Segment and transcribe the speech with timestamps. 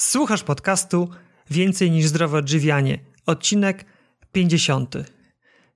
[0.00, 1.08] Słuchasz podcastu
[1.50, 3.84] Więcej niż zdrowe odżywianie, odcinek
[4.32, 4.94] 50.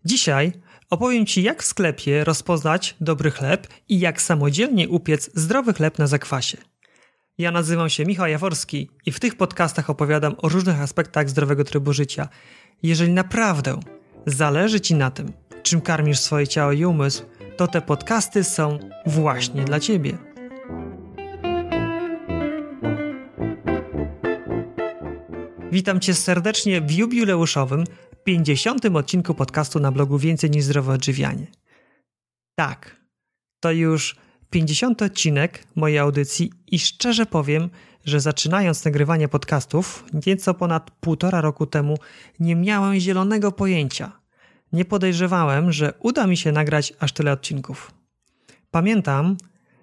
[0.05, 0.53] Dzisiaj
[0.91, 6.07] opowiem Ci, jak w sklepie rozpoznać dobry chleb i jak samodzielnie upiec zdrowy chleb na
[6.07, 6.59] zakwasie.
[7.39, 11.93] Ja nazywam się Michał Jaworski i w tych podcastach opowiadam o różnych aspektach zdrowego trybu
[11.93, 12.29] życia.
[12.83, 13.81] Jeżeli naprawdę
[14.27, 15.33] zależy Ci na tym,
[15.63, 17.23] czym karmisz swoje ciało i umysł,
[17.57, 20.32] to te podcasty są właśnie dla Ciebie.
[25.73, 27.85] Witam Cię serdecznie w jubileuszowym
[28.25, 28.87] 50.
[28.87, 31.47] odcinku podcastu na blogu Więcej niż zdrowe odżywianie.
[32.55, 32.97] Tak,
[33.61, 34.17] to już
[34.51, 37.71] 50 odcinek mojej audycji i szczerze powiem,
[38.05, 41.99] że zaczynając nagrywanie podcastów nieco ponad półtora roku temu
[42.41, 44.13] nie miałem zielonego pojęcia.
[44.73, 47.91] Nie podejrzewałem, że uda mi się nagrać aż tyle odcinków.
[48.71, 49.37] Pamiętam,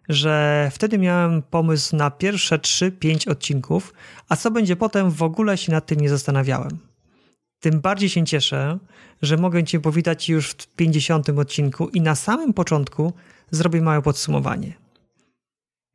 [0.09, 3.93] że wtedy miałem pomysł na pierwsze 3-5 odcinków,
[4.29, 6.77] a co będzie potem w ogóle się nad tym nie zastanawiałem.
[7.59, 8.79] Tym bardziej się cieszę,
[9.21, 13.13] że mogę Cię powitać już w 50 odcinku i na samym początku
[13.51, 14.73] zrobię małe podsumowanie.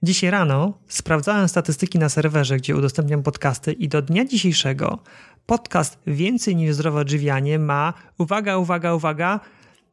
[0.03, 4.99] Dzisiaj rano sprawdzałem statystyki na serwerze, gdzie udostępniam podcasty i do dnia dzisiejszego
[5.47, 9.41] podcast Więcej niż zdrowe odżywianie ma, uwaga, uwaga, uwaga,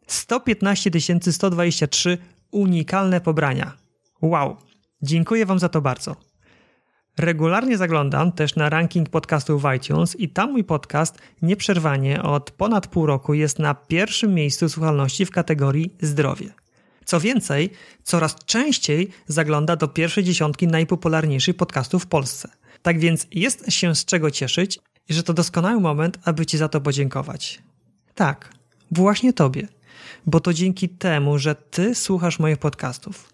[0.07, 0.91] 115
[1.31, 2.17] 123
[2.51, 3.80] unikalne pobrania.
[4.21, 4.57] Wow,
[5.01, 6.15] dziękuję Wam za to bardzo.
[7.17, 12.87] Regularnie zaglądam też na ranking podcastów w iTunes i tam mój podcast nieprzerwanie od ponad
[12.87, 16.53] pół roku jest na pierwszym miejscu słuchalności w kategorii zdrowie.
[17.05, 17.69] Co więcej,
[18.03, 22.49] coraz częściej zagląda do pierwszej dziesiątki najpopularniejszych podcastów w Polsce.
[22.81, 26.69] Tak więc jest się z czego cieszyć i że to doskonały moment, aby Ci za
[26.69, 27.61] to podziękować.
[28.15, 28.53] Tak,
[28.91, 29.67] właśnie Tobie,
[30.25, 33.30] bo to dzięki temu, że Ty słuchasz moich podcastów,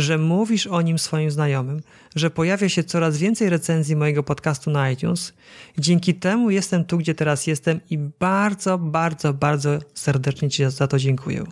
[0.00, 1.80] że mówisz o nim swoim znajomym,
[2.16, 5.32] że pojawia się coraz więcej recenzji mojego podcastu na iTunes.
[5.78, 10.98] Dzięki temu jestem tu, gdzie teraz jestem i bardzo, bardzo, bardzo serdecznie Ci za to
[10.98, 11.44] dziękuję.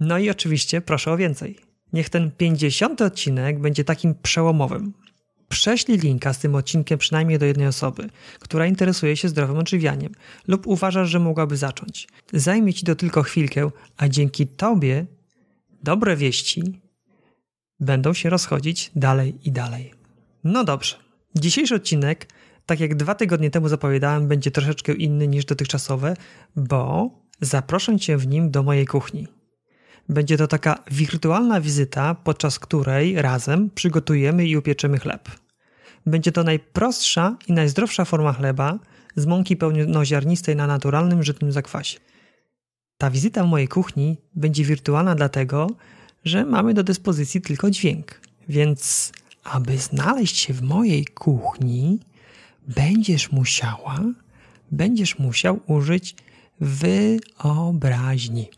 [0.00, 1.58] No i oczywiście proszę o więcej.
[1.92, 4.92] Niech ten 50 odcinek będzie takim przełomowym.
[5.48, 8.08] Prześlij linka z tym odcinkiem przynajmniej do jednej osoby,
[8.40, 10.12] która interesuje się zdrowym odżywianiem
[10.48, 12.08] lub uważasz, że mogłaby zacząć.
[12.32, 15.06] Zajmie ci to tylko chwilkę, a dzięki tobie
[15.82, 16.83] dobre wieści
[17.80, 19.94] będą się rozchodzić dalej i dalej.
[20.44, 20.96] No dobrze.
[21.34, 22.28] Dzisiejszy odcinek,
[22.66, 26.16] tak jak dwa tygodnie temu zapowiadałem, będzie troszeczkę inny niż dotychczasowe,
[26.56, 29.28] bo zaproszę Cię w nim do mojej kuchni.
[30.08, 35.28] Będzie to taka wirtualna wizyta, podczas której razem przygotujemy i upieczemy chleb.
[36.06, 38.78] Będzie to najprostsza i najzdrowsza forma chleba
[39.16, 41.98] z mąki pełnoziarnistej na naturalnym żytnym zakwasie.
[42.98, 45.66] Ta wizyta w mojej kuchni będzie wirtualna dlatego,
[46.24, 48.20] że mamy do dyspozycji tylko dźwięk.
[48.48, 49.12] Więc,
[49.44, 52.00] aby znaleźć się w mojej kuchni,
[52.68, 54.00] będziesz musiała,
[54.70, 56.16] będziesz musiał użyć
[56.60, 58.48] wyobraźni.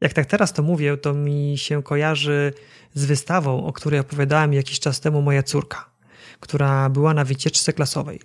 [0.00, 2.52] Jak tak teraz to mówię, to mi się kojarzy
[2.94, 5.90] z wystawą, o której opowiadała mi jakiś czas temu moja córka,
[6.40, 8.20] która była na wycieczce klasowej.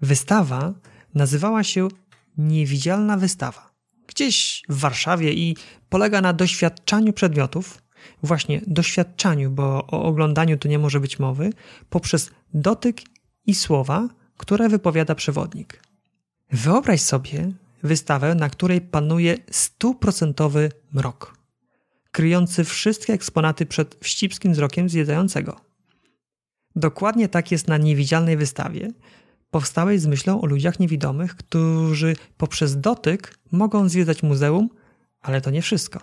[0.00, 0.74] Wystawa
[1.14, 1.88] nazywała się
[2.38, 3.69] Niewidzialna Wystawa.
[4.10, 5.56] Gdzieś w Warszawie i
[5.88, 7.82] polega na doświadczaniu przedmiotów,
[8.22, 11.52] właśnie doświadczaniu, bo o oglądaniu tu nie może być mowy,
[11.90, 13.00] poprzez dotyk
[13.46, 15.82] i słowa, które wypowiada przewodnik.
[16.52, 21.36] Wyobraź sobie, wystawę, na której panuje stuprocentowy mrok,
[22.12, 25.60] kryjący wszystkie eksponaty przed wścibskim wzrokiem zwiedzającego.
[26.76, 28.92] Dokładnie tak jest na niewidzialnej wystawie,
[29.50, 34.70] powstałej z myślą o ludziach niewidomych, którzy poprzez dotyk mogą zwiedzać muzeum,
[35.22, 36.00] ale to nie wszystko.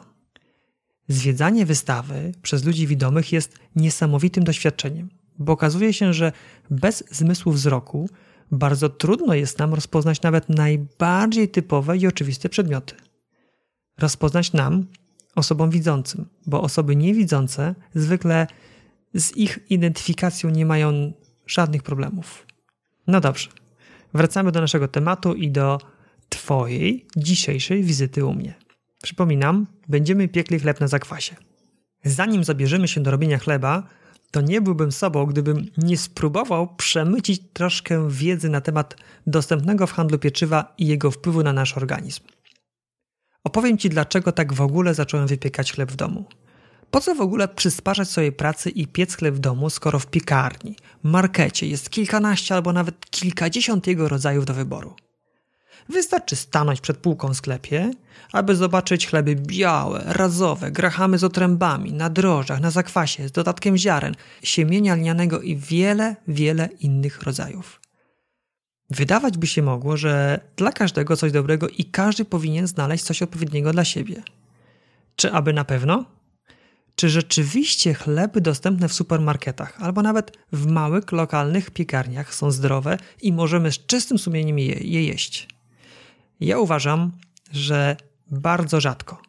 [1.08, 5.10] Zwiedzanie wystawy przez ludzi widomych jest niesamowitym doświadczeniem,
[5.40, 6.32] bo okazuje się, że
[6.70, 8.10] bez zmysłu wzroku
[8.52, 12.96] bardzo trudno jest nam rozpoznać nawet najbardziej typowe i oczywiste przedmioty.
[13.98, 14.86] Rozpoznać nam,
[15.36, 18.48] osobom widzącym, bo osoby niewidzące zwykle
[19.14, 21.14] z ich identyfikacją nie mają
[21.48, 22.47] żadnych problemów.
[23.08, 23.50] No dobrze,
[24.14, 25.78] wracamy do naszego tematu i do
[26.30, 28.54] Twojej dzisiejszej wizyty u mnie.
[29.04, 31.36] Przypominam, będziemy piekli chleb na zakwasie.
[32.04, 33.84] Zanim zabierzemy się do robienia chleba,
[34.32, 38.96] to nie byłbym sobą, gdybym nie spróbował przemycić troszkę wiedzy na temat
[39.28, 42.24] dostępnego w handlu pieczywa i jego wpływu na nasz organizm.
[43.44, 46.26] Opowiem Ci, dlaczego tak w ogóle zacząłem wypiekać chleb w domu.
[46.92, 50.76] Po co w ogóle przysparzać sobie pracy i piec chleb w domu, skoro w piekarni,
[51.04, 54.96] markecie jest kilkanaście albo nawet kilkadziesiąt jego rodzajów do wyboru?
[55.90, 57.92] Wystarczy stanąć przed półką w sklepie,
[58.32, 64.16] aby zobaczyć chleby białe, razowe, grahamy z otrębami, na drożdżach, na zakwasie, z dodatkiem ziaren,
[64.44, 67.82] siemienia lnianego i wiele, wiele innych rodzajów.
[68.90, 73.72] Wydawać by się mogło, że dla każdego coś dobrego i każdy powinien znaleźć coś odpowiedniego
[73.72, 74.24] dla siebie.
[75.16, 76.17] Czy aby na pewno?
[77.00, 83.34] Czy rzeczywiście chleby dostępne w supermarketach albo nawet w małych, lokalnych piekarniach są zdrowe i
[83.34, 85.48] możemy z czystym sumieniem je, je jeść?
[86.40, 87.12] Ja uważam,
[87.52, 87.98] że
[88.32, 89.22] bardzo rzadko.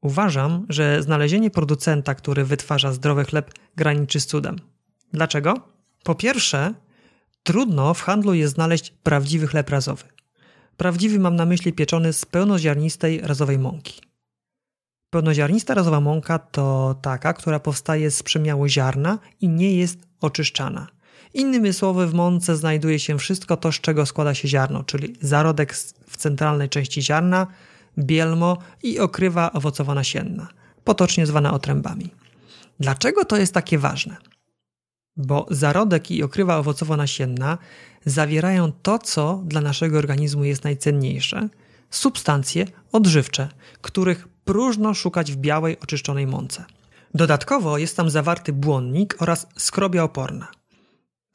[0.00, 4.56] Uważam, że znalezienie producenta, który wytwarza zdrowy chleb, graniczy z cudem.
[5.12, 5.54] Dlaczego?
[6.04, 6.74] Po pierwsze,
[7.42, 10.04] trudno w handlu jest znaleźć prawdziwy chleb razowy.
[10.76, 14.09] Prawdziwy mam na myśli pieczony z pełnoziarnistej razowej mąki.
[15.10, 20.86] Pełnoziarnista razowa mąka to taka, która powstaje z przemiału ziarna i nie jest oczyszczana.
[21.34, 25.74] Innymi słowy, w mące znajduje się wszystko to, z czego składa się ziarno, czyli zarodek
[26.06, 27.46] w centralnej części ziarna,
[27.98, 30.46] bielmo i okrywa owocowo-nasienna,
[30.84, 32.10] potocznie zwana otrębami.
[32.80, 34.16] Dlaczego to jest takie ważne?
[35.16, 37.58] Bo zarodek i okrywa owocowo-nasienna
[38.04, 41.48] zawierają to, co dla naszego organizmu jest najcenniejsze
[41.90, 43.48] substancje odżywcze,
[43.80, 46.64] których próżno szukać w białej, oczyszczonej mące.
[47.14, 50.48] Dodatkowo jest tam zawarty błonnik oraz skrobia oporna.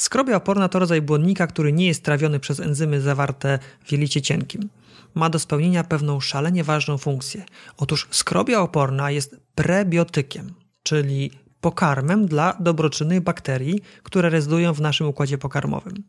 [0.01, 4.69] Skrobia oporna to rodzaj błonnika, który nie jest trawiony przez enzymy zawarte w jelicie cienkim.
[5.13, 7.45] Ma do spełnienia pewną szalenie ważną funkcję.
[7.77, 10.53] Otóż skrobia oporna jest prebiotykiem,
[10.83, 11.31] czyli
[11.61, 16.03] pokarmem dla dobroczynnych bakterii, które rezydują w naszym układzie pokarmowym.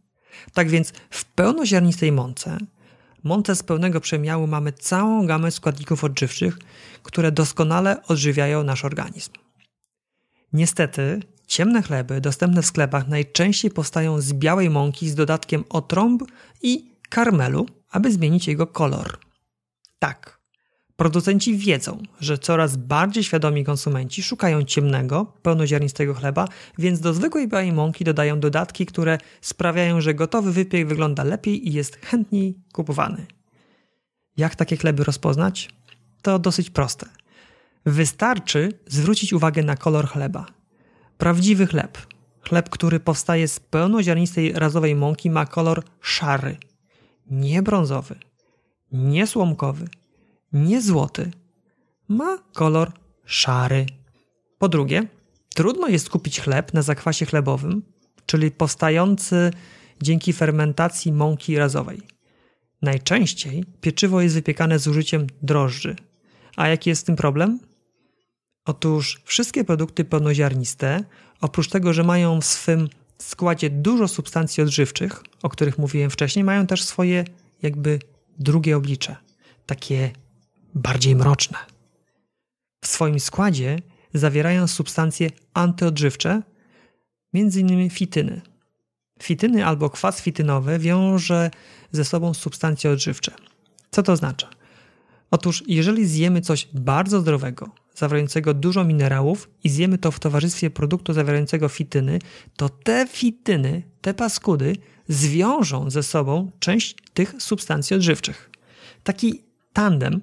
[0.53, 2.59] Tak więc w pełnoziarnistej mące,
[3.27, 6.59] mące z pełnego przemiału mamy całą gamę składników odżywczych,
[7.03, 9.33] które doskonale odżywiają nasz organizm.
[10.53, 16.23] Niestety, ciemne chleby dostępne w sklepach najczęściej powstają z białej mąki z dodatkiem otrąb
[16.63, 19.19] i karmelu, aby zmienić jego kolor.
[19.99, 20.36] Tak,
[20.97, 26.49] producenci wiedzą, że coraz bardziej świadomi konsumenci szukają ciemnego, pełnoziarnistego chleba,
[26.79, 31.73] więc do zwykłej białej mąki dodają dodatki, które sprawiają, że gotowy wypiek wygląda lepiej i
[31.73, 33.27] jest chętniej kupowany.
[34.37, 35.69] Jak takie chleby rozpoznać?
[36.23, 37.07] To dosyć proste.
[37.87, 40.47] Wystarczy zwrócić uwagę na kolor chleba.
[41.19, 41.99] Prawdziwy chleb,
[42.41, 46.57] chleb, który powstaje z pełnoziarnistej razowej mąki, ma kolor szary,
[47.31, 48.15] nie brązowy,
[48.93, 49.89] nie słomkowy,
[50.57, 51.31] nie złoty.
[52.09, 52.93] Ma kolor
[53.25, 53.87] szary.
[54.59, 55.07] Po drugie,
[55.55, 57.83] trudno jest kupić chleb na zakwasie chlebowym,
[58.27, 59.51] czyli powstający
[60.03, 62.01] dzięki fermentacji mąki razowej.
[62.83, 65.97] Najczęściej pieczywo jest wypiekane z użyciem drożdży.
[66.57, 67.61] A jaki jest z tym problem?
[68.65, 71.05] Otóż wszystkie produkty pełnoziarniste,
[71.41, 72.89] oprócz tego, że mają w swym
[73.19, 77.25] składzie dużo substancji odżywczych, o których mówiłem wcześniej, mają też swoje
[77.63, 77.99] jakby
[78.39, 79.17] drugie oblicze,
[79.67, 80.11] takie
[80.77, 81.59] bardziej mroczne.
[82.85, 83.79] W swoim składzie
[84.15, 86.43] zawierają substancje antyodżywcze,
[87.35, 87.91] m.in.
[87.91, 88.41] fityny.
[89.23, 91.51] Fityny albo kwas fitynowy wiąże
[91.93, 93.33] ze sobą substancje odżywcze.
[93.91, 94.49] Co to oznacza?
[95.31, 101.13] Otóż, jeżeli zjemy coś bardzo zdrowego, zawierającego dużo minerałów i zjemy to w towarzystwie produktu
[101.13, 102.19] zawierającego fityny,
[102.57, 104.77] to te fityny, te paskudy
[105.09, 108.51] zwiążą ze sobą część tych substancji odżywczych.
[109.05, 110.21] Taki tandem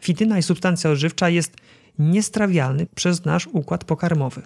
[0.00, 1.56] fityna i substancja odżywcza jest
[1.98, 4.42] niestrawialny przez nasz układ pokarmowy.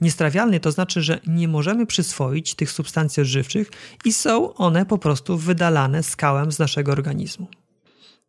[0.00, 3.70] Niestrawialny to znaczy, że nie możemy przyswoić tych substancji odżywczych
[4.04, 7.46] i są one po prostu wydalane skałem z naszego organizmu.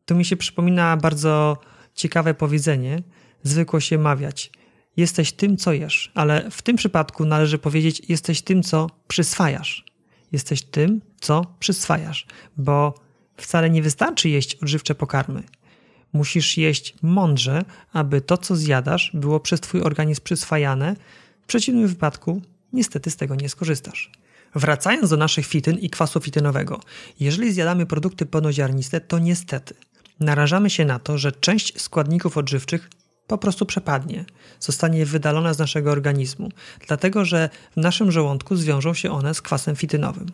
[0.05, 1.57] Tu mi się przypomina bardzo
[1.95, 3.03] ciekawe powiedzenie.
[3.43, 4.51] Zwykło się mawiać:
[4.97, 9.85] Jesteś tym, co jesz, ale w tym przypadku należy powiedzieć: Jesteś tym, co przyswajasz.
[10.31, 12.25] Jesteś tym, co przyswajasz,
[12.57, 12.93] bo
[13.37, 15.43] wcale nie wystarczy jeść odżywcze pokarmy.
[16.13, 20.95] Musisz jeść mądrze, aby to, co zjadasz, było przez Twój organizm przyswajane.
[21.41, 22.41] W przeciwnym wypadku,
[22.73, 24.11] niestety, z tego nie skorzystasz.
[24.55, 26.79] Wracając do naszych fityn i kwasu fitynowego,
[27.19, 29.73] jeżeli zjadamy produkty pełnoziarniste, to niestety
[30.19, 32.89] narażamy się na to, że część składników odżywczych
[33.27, 34.25] po prostu przepadnie,
[34.59, 36.49] zostanie wydalona z naszego organizmu,
[36.87, 40.31] dlatego że w naszym żołądku zwiążą się one z kwasem fitynowym.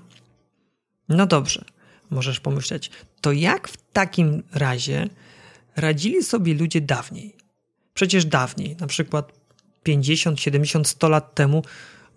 [1.09, 1.65] No dobrze,
[2.09, 5.09] możesz pomyśleć, to jak w takim razie
[5.75, 7.35] radzili sobie ludzie dawniej?
[7.93, 9.31] Przecież dawniej, na przykład
[9.83, 11.63] 50, 70, 100 lat temu,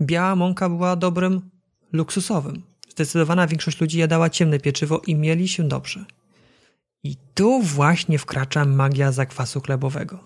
[0.00, 1.40] biała mąka była dobrem
[1.92, 2.62] luksusowym.
[2.88, 6.04] Zdecydowana większość ludzi jadała ciemne pieczywo i mieli się dobrze.
[7.04, 10.21] I tu właśnie wkracza magia zakwasu chlebowego.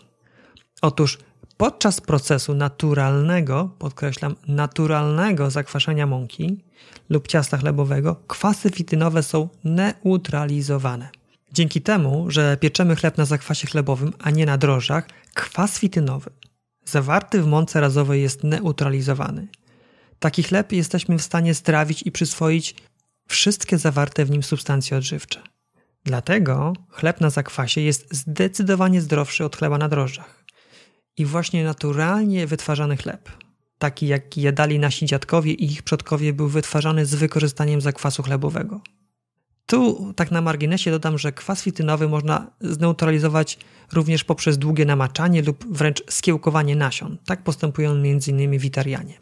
[0.83, 1.19] Otóż
[1.57, 6.65] podczas procesu naturalnego, podkreślam, naturalnego zakwaszenia mąki
[7.11, 11.09] lub ciasta chlebowego, kwasy fitynowe są neutralizowane.
[11.57, 16.31] Dzięki temu, że pieczemy chleb na zakwasie chlebowym, a nie na drożdżach, kwas fitynowy
[16.85, 19.49] zawarty w mące razowej jest neutralizowany.
[20.19, 22.75] Taki chleb jesteśmy w stanie strawić i przyswoić
[23.29, 25.43] wszystkie zawarte w nim substancje odżywcze.
[26.05, 30.45] Dlatego chleb na zakwasie jest zdecydowanie zdrowszy od chleba na drożdżach.
[31.17, 33.31] I właśnie naturalnie wytwarzany chleb,
[33.79, 38.81] taki jaki jadali nasi dziadkowie i ich przodkowie, był wytwarzany z wykorzystaniem zakwasu chlebowego.
[39.67, 43.59] Tu tak na marginesie dodam, że kwas fitynowy można zneutralizować
[43.93, 47.19] również poprzez długie namaczanie lub wręcz skiełkowanie nasion.
[47.27, 48.59] Tak postępują m.in.
[48.59, 49.19] witarianie.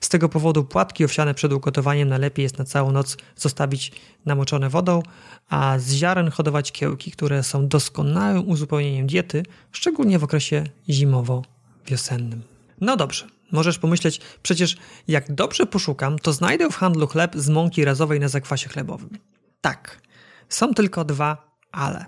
[0.00, 3.92] Z tego powodu płatki owsiane przed ugotowaniem najlepiej jest na całą noc zostawić
[4.26, 5.02] namoczone wodą,
[5.48, 9.42] a z ziaren hodować kiełki, które są doskonałym uzupełnieniem diety,
[9.72, 12.40] szczególnie w okresie zimowo-wiosennym.
[12.80, 14.76] No dobrze, możesz pomyśleć, przecież
[15.08, 19.18] jak dobrze poszukam, to znajdę w handlu chleb z mąki razowej na zakwasie chlebowym.
[19.62, 20.00] Tak,
[20.48, 22.06] są tylko dwa ale.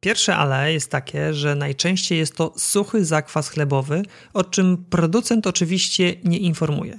[0.00, 4.02] Pierwsze ale jest takie, że najczęściej jest to suchy zakwas chlebowy,
[4.32, 6.98] o czym producent oczywiście nie informuje.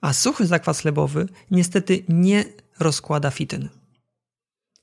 [0.00, 2.44] A suchy zakwas chlebowy niestety nie
[2.80, 3.68] rozkłada fityn.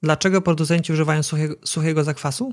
[0.03, 2.49] Dlaczego producenci używają suchego, suchego zakwasu?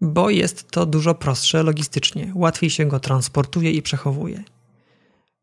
[0.00, 4.44] Bo jest to dużo prostsze logistycznie, łatwiej się go transportuje i przechowuje.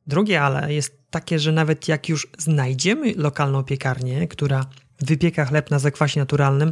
[0.08, 4.66] Drugie ale jest takie, że nawet jak już znajdziemy lokalną piekarnię, która
[5.00, 6.72] wypieka chleb na zakwasie naturalnym,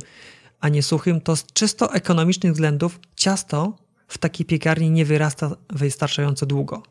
[0.59, 3.77] a nie suchym, to z czysto ekonomicznych względów ciasto
[4.07, 6.83] w takiej piekarni nie wyrasta wystarczająco długo.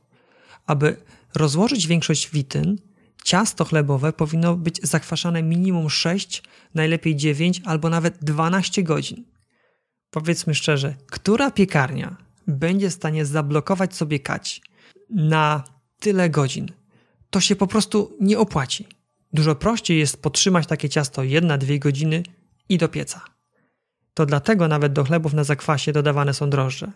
[0.67, 0.97] Aby
[1.35, 2.79] rozłożyć większość wityn,
[3.25, 6.43] ciasto chlebowe powinno być zakwaszane minimum 6,
[6.75, 9.25] najlepiej 9 albo nawet 12 godzin.
[10.11, 14.63] Powiedzmy szczerze, która piekarnia będzie w stanie zablokować sobie kać
[15.11, 15.65] na
[16.01, 16.73] tyle godzin?
[17.31, 18.87] To się po prostu nie opłaci.
[19.33, 22.23] Dużo prościej jest podtrzymać takie ciasto 1-2 godziny
[22.69, 23.21] i do pieca.
[24.15, 26.93] To dlatego nawet do chlebów na zakwasie dodawane są drożdże,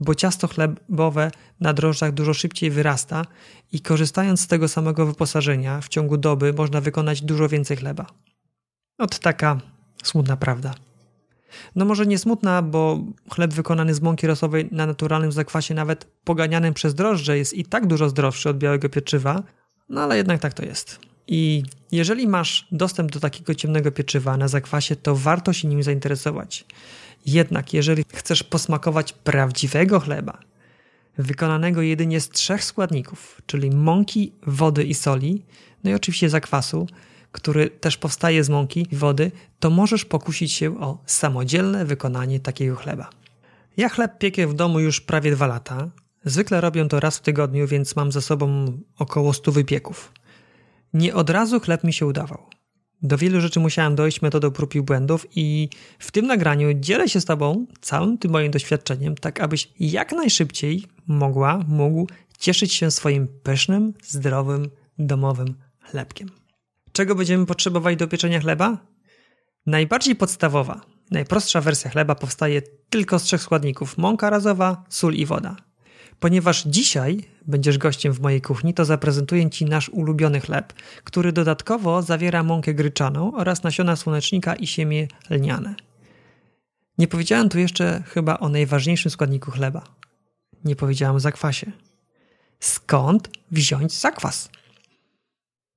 [0.00, 1.30] bo ciasto chlebowe
[1.60, 3.26] na drożdżach dużo szybciej wyrasta
[3.72, 8.06] i korzystając z tego samego wyposażenia w ciągu doby można wykonać dużo więcej chleba.
[8.98, 9.60] Ot taka
[10.02, 10.74] smutna prawda.
[11.76, 16.74] No może nie smutna, bo chleb wykonany z mąki rosowej na naturalnym zakwasie, nawet poganianym
[16.74, 19.42] przez drożdże, jest i tak dużo zdrowszy od białego pieczywa,
[19.88, 21.09] no ale jednak tak to jest.
[21.32, 26.64] I jeżeli masz dostęp do takiego ciemnego pieczywa na zakwasie, to warto się nim zainteresować.
[27.26, 30.38] Jednak jeżeli chcesz posmakować prawdziwego chleba,
[31.18, 35.42] wykonanego jedynie z trzech składników, czyli mąki, wody i soli,
[35.84, 36.86] no i oczywiście zakwasu,
[37.32, 42.76] który też powstaje z mąki i wody, to możesz pokusić się o samodzielne wykonanie takiego
[42.76, 43.10] chleba.
[43.76, 45.90] Ja chleb piekę w domu już prawie dwa lata.
[46.24, 50.12] Zwykle robię to raz w tygodniu, więc mam za sobą około 100 wypieków.
[50.94, 52.46] Nie od razu chleb mi się udawał.
[53.02, 55.68] Do wielu rzeczy musiałem dojść metodą prób i błędów i
[55.98, 60.84] w tym nagraniu dzielę się z Tobą całym tym moim doświadczeniem, tak abyś jak najszybciej
[61.06, 62.06] mogła, mógł
[62.38, 66.30] cieszyć się swoim pysznym, zdrowym, domowym chlebkiem.
[66.92, 68.78] Czego będziemy potrzebować do pieczenia chleba?
[69.66, 70.80] Najbardziej podstawowa,
[71.10, 75.56] najprostsza wersja chleba powstaje tylko z trzech składników: mąka razowa, sól i woda.
[76.20, 80.72] Ponieważ dzisiaj będziesz gościem w mojej kuchni, to zaprezentuję Ci nasz ulubiony chleb,
[81.04, 85.74] który dodatkowo zawiera mąkę gryczaną oraz nasiona słonecznika i siemię lniane.
[86.98, 89.84] Nie powiedziałem tu jeszcze chyba o najważniejszym składniku chleba.
[90.64, 91.72] Nie powiedziałem o zakwasie.
[92.60, 94.50] Skąd wziąć zakwas?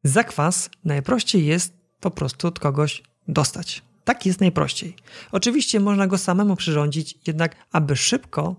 [0.03, 3.81] Zakwas najprościej jest po prostu od kogoś dostać.
[4.03, 4.95] Tak jest najprościej.
[5.31, 8.55] Oczywiście można go samemu przyrządzić, jednak aby szybko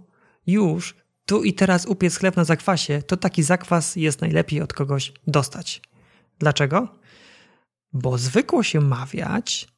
[0.46, 0.94] już
[1.26, 5.82] tu i teraz upiec chleb na zakwasie, to taki zakwas jest najlepiej od kogoś dostać.
[6.38, 6.88] Dlaczego?
[7.92, 9.68] Bo zwykło się mawiać,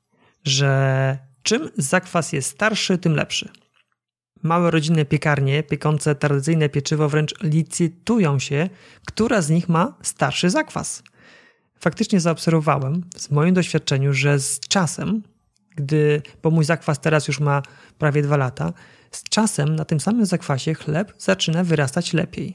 [0.45, 3.49] że czym zakwas jest starszy, tym lepszy.
[4.43, 8.69] Małe rodzinne piekarnie piekące tradycyjne pieczywo wręcz licytują się,
[9.07, 11.03] która z nich ma starszy zakwas.
[11.81, 15.23] Faktycznie zaobserwowałem w moim doświadczeniu, że z czasem,
[15.77, 17.63] gdy, bo mój zakwas teraz już ma
[17.99, 18.73] prawie dwa lata,
[19.17, 22.55] z czasem na tym samym zakwasie chleb zaczyna wyrastać lepiej,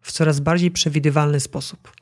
[0.00, 1.92] w coraz bardziej przewidywalny sposób.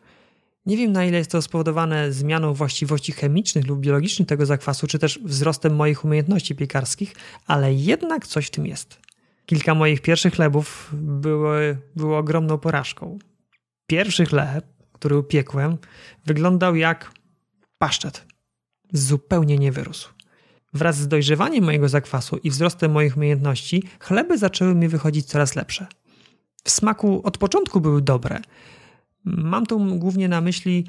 [0.66, 4.98] Nie wiem na ile jest to spowodowane zmianą właściwości chemicznych lub biologicznych tego zakwasu, czy
[4.98, 7.14] też wzrostem moich umiejętności piekarskich,
[7.46, 9.00] ale jednak coś w tym jest.
[9.46, 13.18] Kilka moich pierwszych chlebów były, było ogromną porażką.
[13.86, 15.78] Pierwszy chleb, który upiekłem,
[16.26, 17.12] wyglądał jak
[17.78, 18.26] paszczet.
[18.92, 20.21] Zupełnie nie wyrósł.
[20.72, 25.86] Wraz z dojrzewaniem mojego zakwasu i wzrostem moich umiejętności, chleby zaczęły mi wychodzić coraz lepsze.
[26.64, 28.40] W smaku od początku były dobre.
[29.24, 30.86] Mam tu głównie na myśli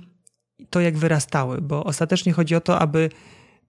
[0.69, 3.09] to, jak wyrastały, bo ostatecznie chodzi o to, aby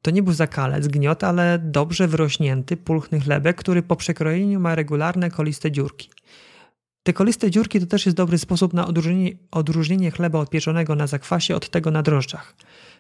[0.02, 5.30] to nie był zakalec, gniot, ale dobrze wyrośnięty, pulchny chlebek, który po przekrojeniu ma regularne,
[5.30, 6.11] koliste dziurki.
[7.02, 11.56] Te koliste dziurki to też jest dobry sposób na odróżnienie, odróżnienie chleba odpieczonego na zakwasie
[11.56, 12.54] od tego na drożdżach.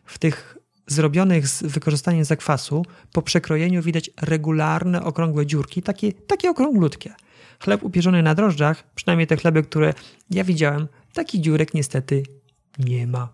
[0.04, 7.14] W tych zrobionych z wykorzystaniem zakwasu, po przekrojeniu widać regularne, okrągłe dziurki, takie, takie okrąglutkie.
[7.60, 9.94] Chleb upierzony na drożdżach, przynajmniej te chleby, które
[10.30, 12.22] ja widziałem, takich dziurek niestety
[12.78, 13.28] nie ma.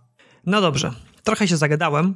[0.47, 0.93] No dobrze,
[1.25, 2.15] trochę się zagadałem,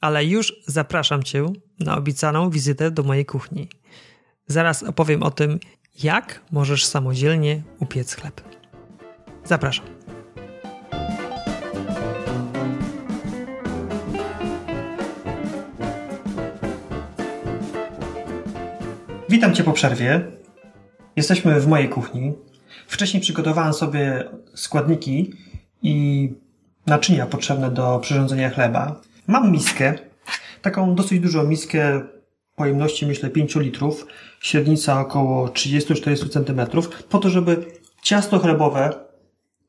[0.00, 1.46] ale już zapraszam Cię
[1.80, 3.68] na obiecaną wizytę do mojej kuchni.
[4.46, 5.58] Zaraz opowiem o tym,
[6.02, 8.40] jak możesz samodzielnie upiec chleb.
[9.44, 9.95] Zapraszam.
[19.28, 20.24] Witam Cię po przerwie.
[21.16, 22.32] Jesteśmy w mojej kuchni.
[22.86, 25.32] Wcześniej przygotowałem sobie składniki
[25.82, 26.28] i
[26.86, 29.00] naczynia potrzebne do przyrządzenia chleba.
[29.26, 29.94] Mam miskę,
[30.62, 32.00] taką dosyć dużą miskę
[32.56, 34.06] pojemności myślę 5 litrów,
[34.40, 37.64] średnica około 30-40 cm, po to, żeby
[38.02, 38.90] ciasto chlebowe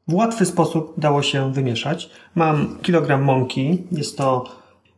[0.07, 2.09] w łatwy sposób dało się wymieszać.
[2.35, 4.43] Mam kilogram mąki, jest to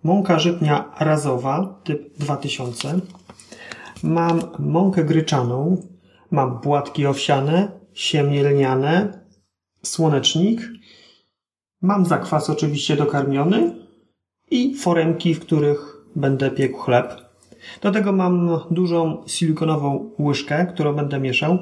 [0.03, 2.99] mąka żytnia razowa typ 2000.
[4.03, 5.87] Mam mąkę gryczaną,
[6.31, 9.23] mam płatki owsiane, siemię lniane,
[9.83, 10.61] słonecznik,
[11.81, 13.75] mam zakwas oczywiście dokarmiony
[14.51, 17.29] i foremki, w których będę piekł chleb.
[17.81, 21.59] Do tego mam dużą silikonową łyżkę, którą będę mieszał.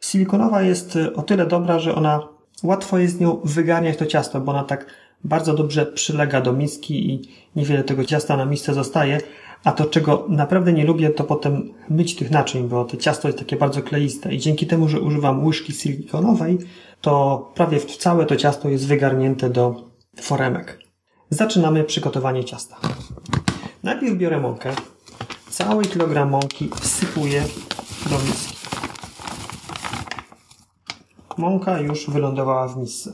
[0.00, 2.28] Silikonowa jest o tyle dobra, że ona
[2.62, 4.86] łatwo jest nią wygarniać to ciasto, bo ona tak
[5.24, 9.20] bardzo dobrze przylega do miski i niewiele tego ciasta na misce zostaje.
[9.64, 13.38] A to, czego naprawdę nie lubię, to potem myć tych naczyń, bo to ciasto jest
[13.38, 16.58] takie bardzo kleiste i dzięki temu, że używam łyżki silikonowej,
[17.00, 19.90] to prawie całe to ciasto jest wygarnięte do
[20.20, 20.78] foremek.
[21.30, 22.76] Zaczynamy przygotowanie ciasta.
[23.82, 24.72] Najpierw biorę mąkę.
[25.50, 27.42] Cały kilogram mąki wsypuję
[28.10, 28.56] do miski.
[31.36, 33.12] Mąka już wylądowała w misce.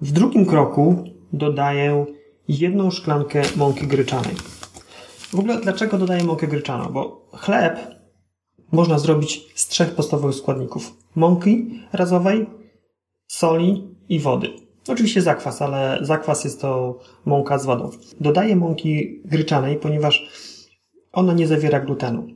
[0.00, 2.06] W drugim kroku dodaję
[2.48, 4.34] jedną szklankę mąki gryczanej.
[5.32, 6.92] W ogóle dlaczego dodaję mąkę gryczaną?
[6.92, 7.78] Bo chleb
[8.72, 10.96] można zrobić z trzech podstawowych składników.
[11.14, 12.46] Mąki razowej,
[13.26, 14.48] soli i wody.
[14.88, 17.90] Oczywiście zakwas, ale zakwas jest to mąka z wodą.
[18.20, 20.28] Dodaję mąki gryczanej, ponieważ
[21.12, 22.26] ona nie zawiera glutenu.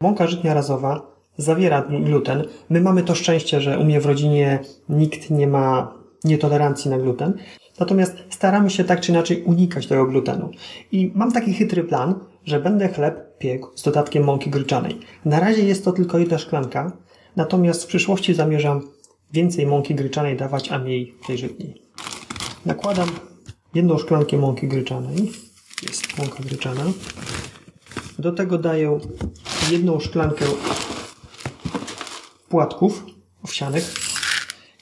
[0.00, 2.44] Mąka żytnia razowa zawiera gluten.
[2.70, 7.34] My mamy to szczęście, że u mnie w rodzinie nikt nie ma nietolerancji na gluten.
[7.80, 10.50] Natomiast staramy się tak czy inaczej unikać tego glutenu.
[10.92, 15.00] I mam taki chytry plan, że będę chleb piekł z dodatkiem mąki gryczanej.
[15.24, 16.92] Na razie jest to tylko jedna szklanka,
[17.36, 18.80] natomiast w przyszłości zamierzam
[19.32, 21.82] więcej mąki gryczanej dawać, a mniej tej żytniej.
[22.66, 23.08] Nakładam
[23.74, 25.32] jedną szklankę mąki gryczanej.
[25.82, 26.84] Jest mąka gryczana.
[28.18, 28.98] Do tego daję
[29.70, 30.44] jedną szklankę
[32.48, 33.04] płatków
[33.42, 34.09] owsianych.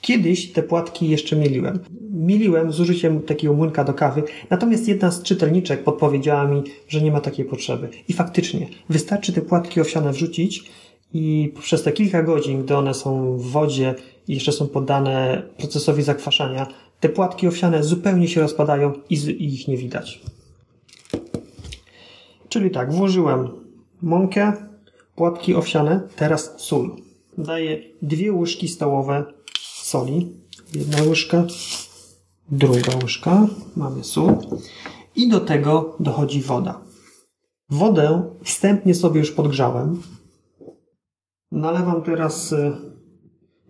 [0.09, 1.79] Kiedyś te płatki jeszcze mieliłem.
[2.11, 7.13] Miliłem z użyciem takiego młynka do kawy, natomiast jedna z czytelniczek podpowiedziała mi, że nie
[7.13, 7.89] ma takiej potrzeby.
[8.09, 10.71] I faktycznie, wystarczy te płatki owsiane wrzucić
[11.15, 13.95] i przez te kilka godzin, gdy one są w wodzie
[14.29, 16.67] i jeszcze są poddane procesowi zakwaszania,
[17.01, 20.21] te płatki owsiane zupełnie się rozpadają i, i ich nie widać.
[22.49, 23.49] Czyli tak, włożyłem
[24.03, 24.53] mąkę,
[25.17, 26.97] płatki owsiane, teraz sól.
[27.39, 29.38] Daję dwie łyżki stołowe
[29.89, 30.33] soli.
[30.75, 31.45] Jedna łyżka,
[32.49, 33.47] druga łyżka,
[33.77, 34.37] mamy sól.
[35.17, 36.81] I do tego dochodzi woda.
[37.71, 40.03] Wodę wstępnie sobie już podgrzałem.
[41.53, 42.55] Nalewam teraz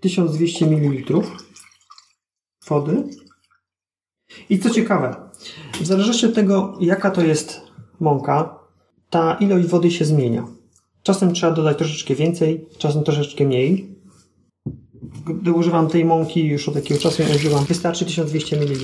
[0.00, 1.20] 1200 e, ml
[2.68, 3.04] wody.
[4.50, 5.16] I co ciekawe,
[5.80, 7.60] w zależności od tego, jaka to jest
[8.00, 8.58] mąka,
[9.10, 10.46] ta ilość wody się zmienia.
[11.02, 13.97] Czasem trzeba dodać troszeczkę więcej, czasem troszeczkę mniej.
[15.26, 18.74] Gdy używam tej mąki, już od takiego czasu ją używam, wystarczy 1200 ml.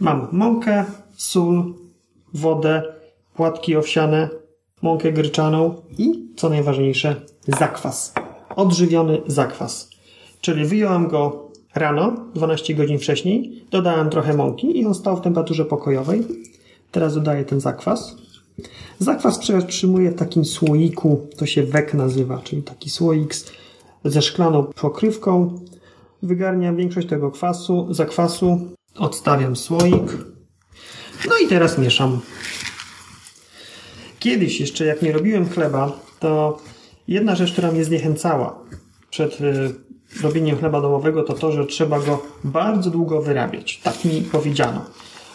[0.00, 0.84] Mam mąkę,
[1.16, 1.74] sól,
[2.34, 2.82] wodę,
[3.34, 4.28] płatki owsiane,
[4.82, 7.16] mąkę gryczaną i, co najważniejsze,
[7.58, 8.14] zakwas.
[8.56, 9.90] Odżywiony zakwas.
[10.40, 15.64] Czyli wyjąłem go rano, 12 godzin wcześniej, dodałem trochę mąki i on stał w temperaturze
[15.64, 16.24] pokojowej.
[16.90, 18.16] Teraz dodaję ten zakwas.
[18.98, 23.34] Zakwas przetrzymuje w takim słoiku, to się wek nazywa, czyli taki słoik
[24.04, 25.60] ze szklaną pokrywką.
[26.22, 28.60] Wygarniam większość tego kwasu, zakwasu,
[28.96, 30.16] odstawiam słoik.
[31.28, 32.20] No i teraz mieszam.
[34.18, 36.58] Kiedyś jeszcze jak nie robiłem chleba, to
[37.08, 38.58] jedna rzecz, która mnie zniechęcała
[39.10, 39.74] przed y,
[40.22, 43.80] robieniem chleba domowego, to to, że trzeba go bardzo długo wyrabiać.
[43.82, 44.84] Tak mi powiedziano,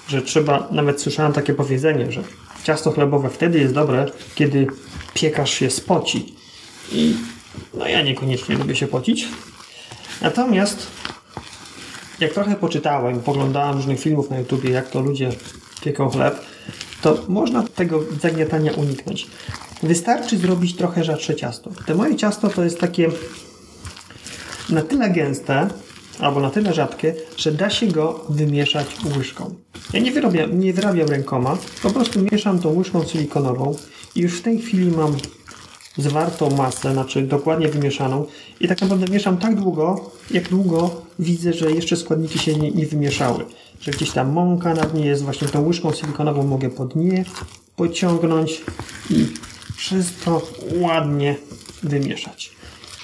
[0.07, 2.23] że trzeba, nawet słyszałem takie powiedzenie, że
[2.63, 4.67] ciasto chlebowe wtedy jest dobre, kiedy
[5.13, 6.35] piekarz się spoci.
[6.91, 7.15] I
[7.73, 9.27] no ja niekoniecznie lubię się pocić.
[10.21, 10.87] Natomiast
[12.19, 15.29] jak trochę poczytałem, poglądałem różnych filmów na YouTubie, jak to ludzie
[15.81, 16.45] pieką chleb,
[17.01, 19.27] to można tego zagniatania uniknąć.
[19.83, 21.71] Wystarczy zrobić trochę rzadsze ciasto.
[21.85, 23.09] To moje ciasto to jest takie
[24.69, 25.67] na tyle gęste,
[26.19, 29.55] albo na tyle rzadkie, że da się go wymieszać łyżką.
[29.93, 33.75] Ja nie wyrabiam, nie wyrabiam rękoma, po prostu mieszam tą łyżką silikonową
[34.15, 35.15] i już w tej chwili mam
[35.97, 38.25] zwartą masę, znaczy dokładnie wymieszaną
[38.59, 42.85] i tak naprawdę mieszam tak długo, jak długo widzę, że jeszcze składniki się nie, nie
[42.85, 43.45] wymieszały.
[43.81, 47.25] Że gdzieś tam mąka na dnie jest, właśnie tą łyżką silikonową mogę po dnie
[47.75, 48.61] pociągnąć
[49.09, 49.27] i
[49.75, 50.41] wszystko
[50.79, 51.35] ładnie
[51.83, 52.51] wymieszać.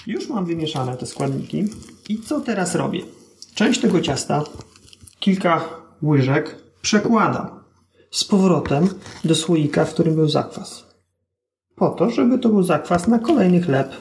[0.07, 1.65] Już mam wymieszane te składniki
[2.09, 3.01] i co teraz robię?
[3.55, 4.43] Część tego ciasta,
[5.19, 5.69] kilka
[6.03, 7.63] łyżek przekładam
[8.11, 8.89] z powrotem
[9.25, 10.89] do słoika, w którym był zakwas
[11.79, 13.91] po to, żeby to był zakwas na kolejny chleb,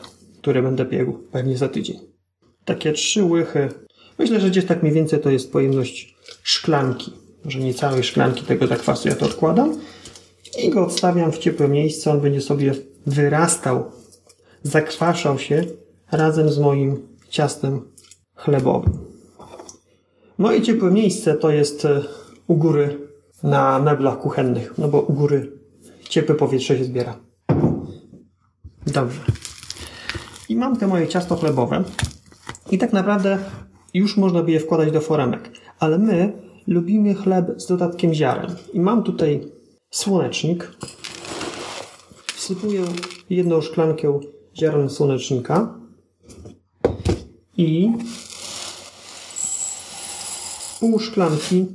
[0.41, 1.99] który będę piekł pewnie za tydzień.
[2.65, 3.69] Takie trzy łychy.
[4.19, 7.13] Myślę, że gdzieś tak mniej więcej to jest pojemność szklanki.
[7.45, 9.81] Może nie całej szklanki tego zakwasu ja to odkładam
[10.63, 12.11] i go odstawiam w ciepłe miejsce.
[12.11, 12.75] On będzie sobie
[13.07, 13.85] wyrastał,
[14.63, 15.65] zakwaszał się
[16.13, 17.81] razem z moim ciastem
[18.35, 18.99] chlebowym.
[20.39, 22.03] Moje ciepłe miejsce to jest e,
[22.49, 23.09] u góry
[23.43, 25.53] na meblach kuchennych, no bo u góry
[26.09, 27.17] ciepłe powietrze się zbiera.
[28.87, 29.21] Dobrze.
[30.49, 31.85] I mam te moje ciasto chlebowe.
[32.71, 33.39] I tak naprawdę
[33.95, 35.51] już można by je wkładać do foremek.
[35.79, 36.33] Ale my
[36.67, 38.57] lubimy chleb z dodatkiem ziaren.
[38.73, 39.53] I mam tutaj
[39.91, 40.71] słonecznik.
[42.35, 42.85] Wsypuję
[43.31, 44.21] jedną szklankę
[44.57, 45.75] ziaren słonecznika.
[47.57, 47.93] I
[50.81, 51.67] pół szklanki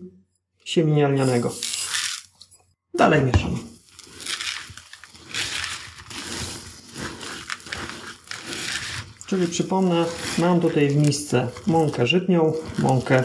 [0.65, 1.51] siemienia lnianego.
[2.93, 3.57] Dalej mieszam.
[9.27, 10.05] Czyli przypomnę,
[10.37, 13.23] mam tutaj w misce mąkę żytnią, mąkę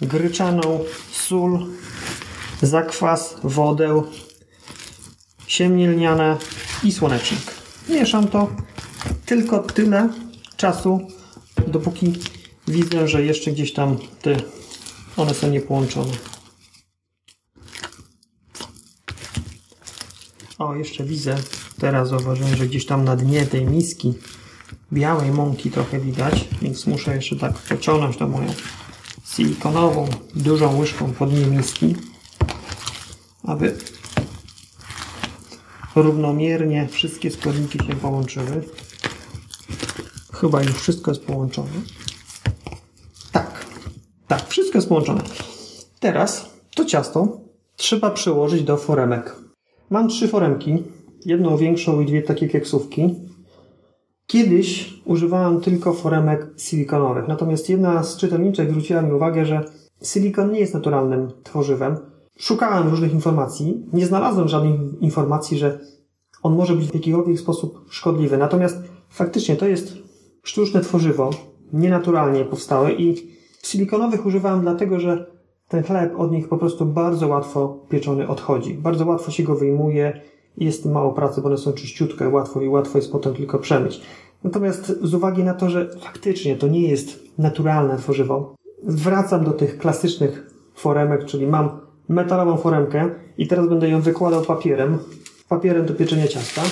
[0.00, 1.66] gryczaną, sól,
[2.62, 4.02] zakwas, wodę,
[5.46, 6.36] siemię lniane
[6.84, 7.40] i słonecznik.
[7.88, 8.48] Mieszam to
[9.26, 10.08] tylko tyle
[10.56, 11.00] czasu,
[11.66, 12.12] dopóki
[12.68, 14.36] widzę, że jeszcze gdzieś tam te
[15.16, 16.12] one są niepołączone.
[20.58, 21.36] O, jeszcze widzę,
[21.78, 24.14] teraz zauważyłem, że gdzieś tam na dnie tej miski
[24.92, 28.54] białej mąki trochę widać, więc muszę jeszcze tak pociągnąć tą moją
[29.24, 31.96] silikonową, dużą łyżką pod dnie miski,
[33.44, 33.78] aby
[35.96, 38.64] równomiernie wszystkie składniki się połączyły.
[40.32, 41.70] Chyba już wszystko jest połączone.
[43.32, 43.66] Tak,
[44.28, 45.22] tak, wszystko jest połączone.
[46.00, 47.40] Teraz to ciasto
[47.76, 49.45] trzeba przełożyć do foremek.
[49.90, 50.82] Mam trzy foremki,
[51.24, 53.14] jedną większą i dwie takie keksówki.
[54.26, 59.64] Kiedyś używałem tylko foremek silikonowych, natomiast jedna z czytelniczek zwróciła mi uwagę, że
[60.02, 61.96] silikon nie jest naturalnym tworzywem.
[62.38, 65.78] Szukałem różnych informacji, nie znalazłem żadnych informacji, że
[66.42, 68.38] on może być w jakikolwiek sposób szkodliwy.
[68.38, 69.98] Natomiast faktycznie to jest
[70.42, 71.30] sztuczne tworzywo,
[71.72, 73.30] nienaturalnie powstałe i
[73.62, 75.35] silikonowych używałem dlatego, że
[75.68, 78.74] ten chleb od nich po prostu bardzo łatwo pieczony odchodzi.
[78.74, 80.20] Bardzo łatwo się go wyjmuje,
[80.56, 84.00] jest mało pracy, bo one są czyściutkie, łatwo i łatwo jest potem tylko przemyć.
[84.44, 89.78] Natomiast z uwagi na to, że faktycznie to nie jest naturalne tworzywo, wracam do tych
[89.78, 94.98] klasycznych foremek, czyli mam metalową foremkę i teraz będę ją wykładał papierem,
[95.48, 96.62] papierem do pieczenia ciasta.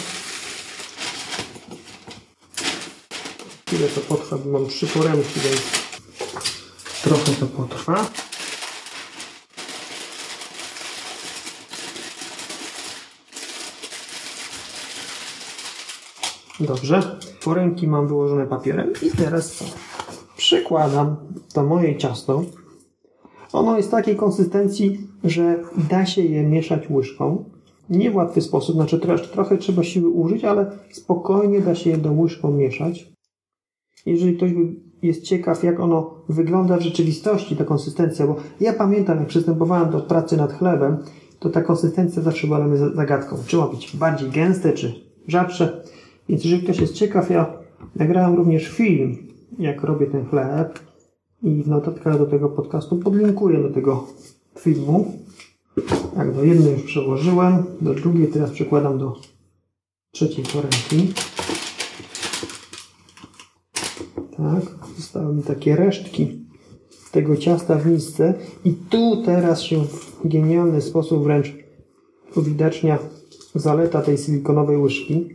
[3.68, 5.62] Chwilę to potrwa, bo mam trzy foremki, więc
[7.02, 8.06] trochę to potrwa.
[16.60, 17.18] Dobrze.
[17.40, 19.64] Foremki mam wyłożone papierem i teraz co?
[20.36, 21.16] Przykładam
[21.54, 22.44] to moje ciasto.
[23.52, 27.44] Ono jest takiej konsystencji, że da się je mieszać łyżką.
[27.90, 29.00] Nie w łatwy sposób, znaczy
[29.32, 33.12] trochę, trzeba siły użyć, ale spokojnie da się je do łyżką mieszać.
[34.06, 34.50] Jeżeli ktoś
[35.02, 40.00] jest ciekaw, jak ono wygląda w rzeczywistości, ta konsystencja, bo ja pamiętam, jak przystępowałem do
[40.00, 40.96] pracy nad chlebem,
[41.38, 43.36] to ta konsystencja zawsze była dla mnie zagadką.
[43.46, 44.94] Czy ma być bardziej gęste, czy
[45.28, 45.84] rzadsze.
[46.28, 47.58] Więc jeżeli ktoś jest ciekaw, ja
[47.96, 49.16] nagrałem również film,
[49.58, 50.78] jak robię ten chleb
[51.42, 54.06] i w notatkach do tego podcastu podlinkuję do tego
[54.58, 55.12] filmu.
[56.14, 59.16] Tak, do jednej już przełożyłem, do drugiej teraz przekładam do
[60.10, 61.12] trzeciej foremki.
[64.36, 66.44] Tak, zostały mi takie resztki
[67.12, 68.34] tego ciasta w misce
[68.64, 71.54] i tu teraz się w genialny sposób wręcz
[72.36, 72.98] uwidacznia
[73.54, 75.28] zaleta tej silikonowej łyżki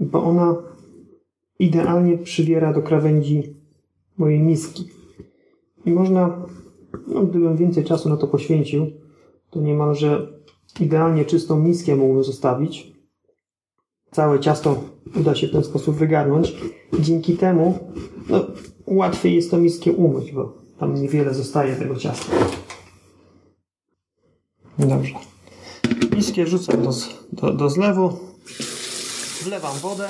[0.00, 0.54] bo ona
[1.58, 3.56] idealnie przybiera do krawędzi
[4.18, 4.88] mojej miski.
[5.86, 6.46] I można,
[7.06, 8.86] no, gdybym więcej czasu na to poświęcił,
[9.50, 10.32] to niemalże
[10.80, 12.92] idealnie czystą miskę mógłbym zostawić.
[14.10, 14.84] Całe ciasto
[15.20, 16.56] uda się w ten sposób wygarnąć.
[17.00, 17.78] Dzięki temu
[18.28, 18.46] no,
[18.86, 22.32] łatwiej jest to miskę umyć, bo tam niewiele zostaje tego ciasta.
[24.78, 25.14] Dobrze.
[26.16, 26.90] Miskę wrzucam do,
[27.32, 28.33] do, do zlewu.
[29.44, 30.08] Wlewam wodę.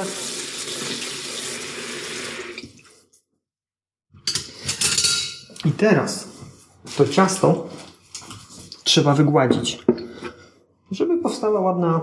[5.65, 6.29] I teraz
[6.97, 7.69] to ciasto
[8.85, 9.85] trzeba wygładzić.
[10.91, 12.01] Żeby powstała ładna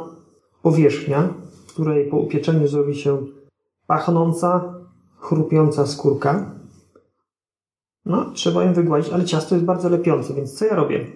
[0.62, 1.34] powierzchnia,
[1.68, 3.26] której po upieczeniu zrobi się
[3.88, 4.74] pachnąca,
[5.18, 6.56] chrupiąca skórka.
[8.06, 11.08] No, trzeba ją wygładzić, ale ciasto jest bardzo lepiące, więc co ja robię?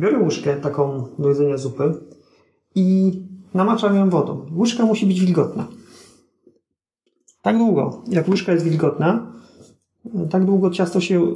[0.00, 1.94] Biorę łyżkę taką do jedzenia zupy
[2.74, 3.12] i
[3.54, 4.46] namaczam ją wodą.
[4.56, 5.66] Łyżka musi być wilgotna.
[7.42, 9.32] Tak długo, jak łyżka jest wilgotna,
[10.30, 11.26] tak długo ciasto się,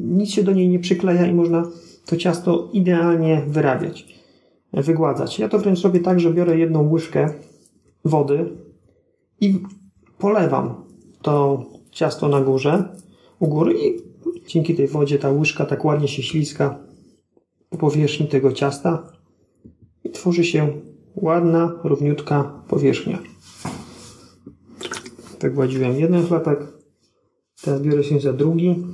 [0.00, 1.70] nic się do niej nie przykleja i można
[2.06, 4.06] to ciasto idealnie wyrabiać,
[4.72, 5.38] wygładzać.
[5.38, 7.28] Ja to wręcz robię tak, że biorę jedną łyżkę
[8.04, 8.56] wody
[9.40, 9.62] i
[10.18, 10.84] polewam
[11.22, 12.88] to ciasto na górze,
[13.38, 14.02] u góry i
[14.48, 16.78] dzięki tej wodzie ta łyżka tak ładnie się śliska
[17.70, 19.12] po powierzchni tego ciasta
[20.04, 20.72] i tworzy się
[21.16, 23.18] ładna, równiutka powierzchnia.
[25.40, 26.58] Wygładziłem jeden chlebek,
[27.64, 28.84] teraz biorę się za drugi.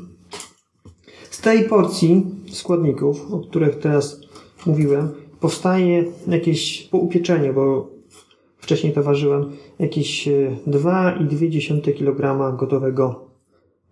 [1.30, 4.20] Z tej porcji składników, o których teraz
[4.66, 5.08] mówiłem,
[5.40, 7.90] powstaje jakieś poupieczenie, bo
[8.58, 10.28] wcześniej to ważyłem, jakieś
[10.66, 13.30] 2,2 kg gotowego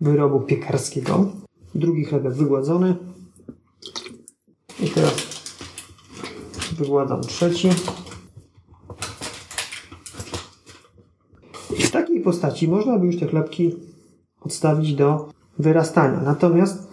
[0.01, 1.31] wyrobu piekarskiego.
[1.75, 2.95] Drugi chlebek wygładzony.
[4.83, 5.13] I teraz
[6.77, 7.69] wygładzam trzeci.
[11.77, 13.75] I w takiej postaci można by już te chlebki
[14.41, 16.21] odstawić do wyrastania.
[16.21, 16.91] Natomiast,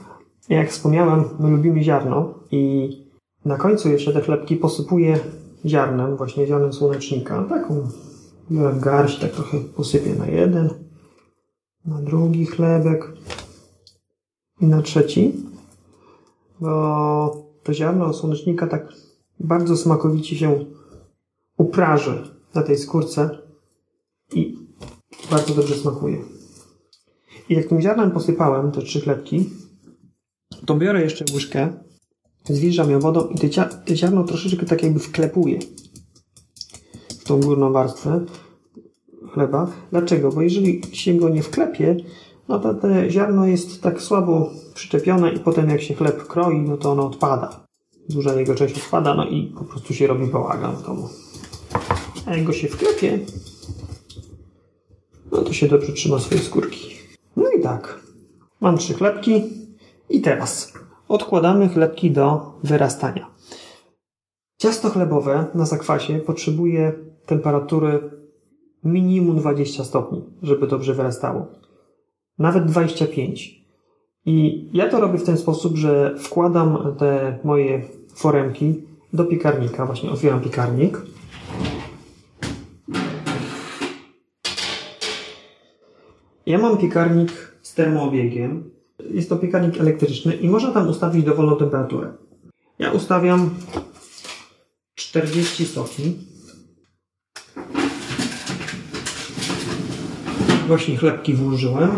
[0.48, 2.90] jak wspomniałem, my lubimy ziarno i
[3.44, 5.18] na końcu jeszcze te chlebki posypuję
[5.64, 7.44] ziarnem, właśnie ziarnem słonecznika.
[7.48, 7.88] Taką
[8.80, 10.70] garść, tak trochę posypię na jeden,
[11.84, 13.12] na drugi chlebek
[14.60, 15.32] i na trzeci,
[16.60, 18.92] bo to ziarno słonecznika tak
[19.40, 20.64] bardzo smakowicie się
[21.58, 22.22] upraży
[22.54, 23.38] na tej skórce
[24.32, 24.65] i
[25.30, 26.18] bardzo dobrze smakuje.
[27.48, 29.50] I jak tym ziarnem posypałem te trzy chlebki,
[30.66, 31.72] to biorę jeszcze łyżkę,
[32.44, 35.58] zwilżam ją wodą i te, ziarno troszeczkę tak jakby wklepuję
[37.20, 38.24] w tą górną warstwę
[39.32, 39.70] chleba.
[39.90, 40.32] Dlaczego?
[40.32, 41.96] Bo jeżeli się go nie wklepie,
[42.48, 46.76] no to te ziarno jest tak słabo przyczepione i potem jak się chleb kroi, no
[46.76, 47.66] to ono odpada.
[48.08, 51.08] Duża jego część odpada, no i po prostu się robi bałagan w domu.
[52.26, 53.18] A jak go się wklepie,
[55.36, 56.96] no to się dobrze trzyma swoje skórki.
[57.36, 58.00] No i tak.
[58.60, 59.42] Mam trzy chlebki
[60.10, 60.72] i teraz
[61.08, 63.26] odkładamy chlebki do wyrastania.
[64.58, 66.92] Ciasto chlebowe na zakwasie potrzebuje
[67.26, 68.10] temperatury
[68.84, 71.46] minimum 20 stopni, żeby dobrze wyrastało.
[72.38, 73.66] Nawet 25.
[74.26, 77.82] I ja to robię w ten sposób, że wkładam te moje
[78.14, 79.86] foremki do piekarnika.
[79.86, 81.02] Właśnie otwieram piekarnik.
[86.46, 87.30] Ja mam piekarnik
[87.62, 88.70] z termoobiegiem.
[89.10, 92.12] Jest to piekarnik elektryczny i można tam ustawić dowolną temperaturę.
[92.78, 93.50] Ja ustawiam
[94.94, 96.16] 40 stopni.
[100.66, 101.90] Właśnie chlebki włożyłem.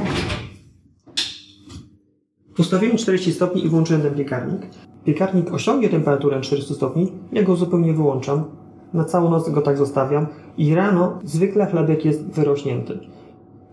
[2.58, 4.60] Ustawiłem 40 stopni i włączyłem ten piekarnik.
[5.04, 8.44] Piekarnik osiągnie temperaturę 400 stopni, ja go zupełnie wyłączam.
[8.94, 10.26] Na całą noc go tak zostawiam
[10.58, 12.98] i rano zwykle chlebek jest wyrośnięty.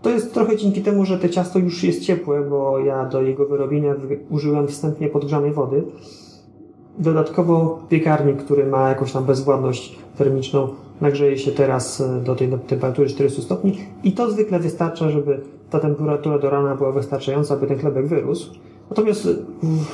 [0.06, 3.46] To jest trochę dzięki temu, że to ciasto już jest ciepłe, bo ja do jego
[3.46, 3.94] wyrobienia
[4.30, 5.84] użyłem wstępnie podgrzanej wody.
[6.98, 10.68] Dodatkowo piekarnik, który ma jakąś tam bezwładność termiczną,
[11.00, 15.40] nagrzeje się teraz e, do tej temperatury 400 stopni i to zwykle wystarcza, żeby
[15.70, 18.54] ta temperatura do rana była wystarczająca, aby ten chlebek wyrósł.
[18.90, 19.30] Natomiast e,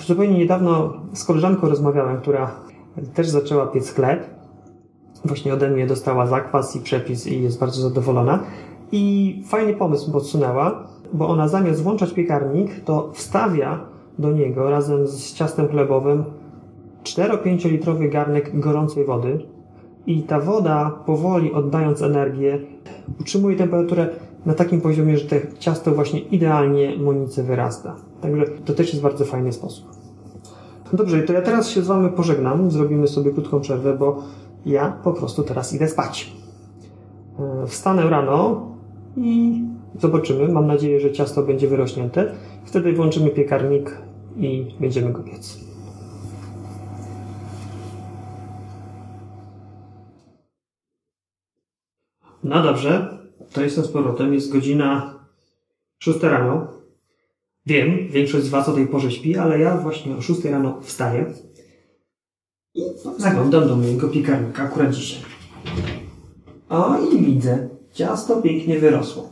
[0.07, 2.51] zupełnie niedawno z koleżanką rozmawiałem, która
[3.15, 4.27] też zaczęła piec chleb.
[5.25, 8.45] Właśnie ode mnie dostała zakwas i przepis i jest bardzo zadowolona.
[8.93, 13.81] I fajny pomysł podsunęła, bo ona zamiast włączać piekarnik, to wstawia
[14.19, 16.25] do niego razem z ciastem chlebowym
[17.05, 19.39] 4-5 litrowy garnek gorącej wody
[20.07, 22.59] i ta woda powoli oddając energię
[23.21, 24.09] utrzymuje temperaturę
[24.47, 27.97] na takim poziomie, że to ciasto właśnie idealnie monicy wyrasta.
[28.21, 29.87] Także to też jest bardzo fajny sposób.
[30.93, 32.71] Dobrze, to ja teraz się z Wami pożegnam.
[32.71, 34.23] Zrobimy sobie krótką przerwę, bo
[34.67, 36.33] ja po prostu teraz idę spać.
[37.39, 38.67] E, wstanę rano
[39.17, 39.61] i
[40.01, 40.49] zobaczymy.
[40.49, 42.35] Mam nadzieję, że ciasto będzie wyrośnięte.
[42.65, 43.99] Wtedy włączymy piekarnik
[44.37, 45.59] i będziemy go piec.
[52.45, 53.19] No dobrze,
[53.53, 54.35] to jestem z powrotem.
[54.35, 55.19] Jest godzina
[55.99, 56.67] 6 rano.
[57.67, 61.33] Wiem, większość z Was o tej porze śpi, ale ja właśnie o 6 rano wstaję
[62.75, 62.83] i
[63.19, 65.23] zaglądam do mojego piekarnika akurat dzisiaj.
[66.69, 69.31] O i widzę, ciasto pięknie wyrosło.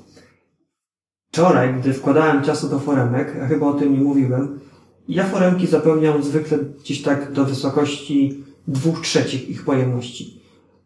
[1.33, 4.61] Wczoraj, gdy wkładałem ciasto do foremek, ja chyba o tym nie mówiłem,
[5.09, 10.41] ja foremki zapełniam zwykle gdzieś tak do wysokości dwóch trzecich ich pojemności.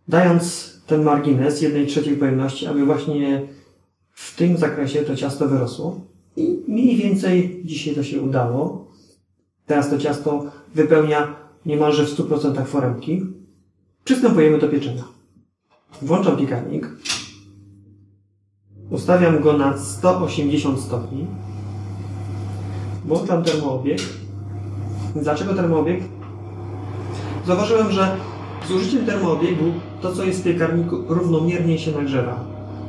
[0.08, 3.48] Dając ten margines jednej trzeciej pojemności, aby właśnie
[4.10, 6.00] w tym zakresie to ciasto wyrosło.
[6.36, 8.86] I mniej więcej dzisiaj to się udało.
[9.66, 13.22] Teraz to ciasto wypełnia niemalże w 100% foremki.
[14.04, 15.04] Przystępujemy do pieczenia.
[16.02, 16.88] Włączam piekarnik.
[18.90, 21.26] Ustawiam go na 180 stopni.
[23.04, 23.98] Włączam termoobieg.
[25.16, 26.00] Dlaczego termoobieg?
[27.46, 28.16] Zauważyłem, że
[28.68, 29.64] z użyciem termoobiegu
[30.02, 32.40] to, co jest w piekarniku, równomiernie się nagrzewa.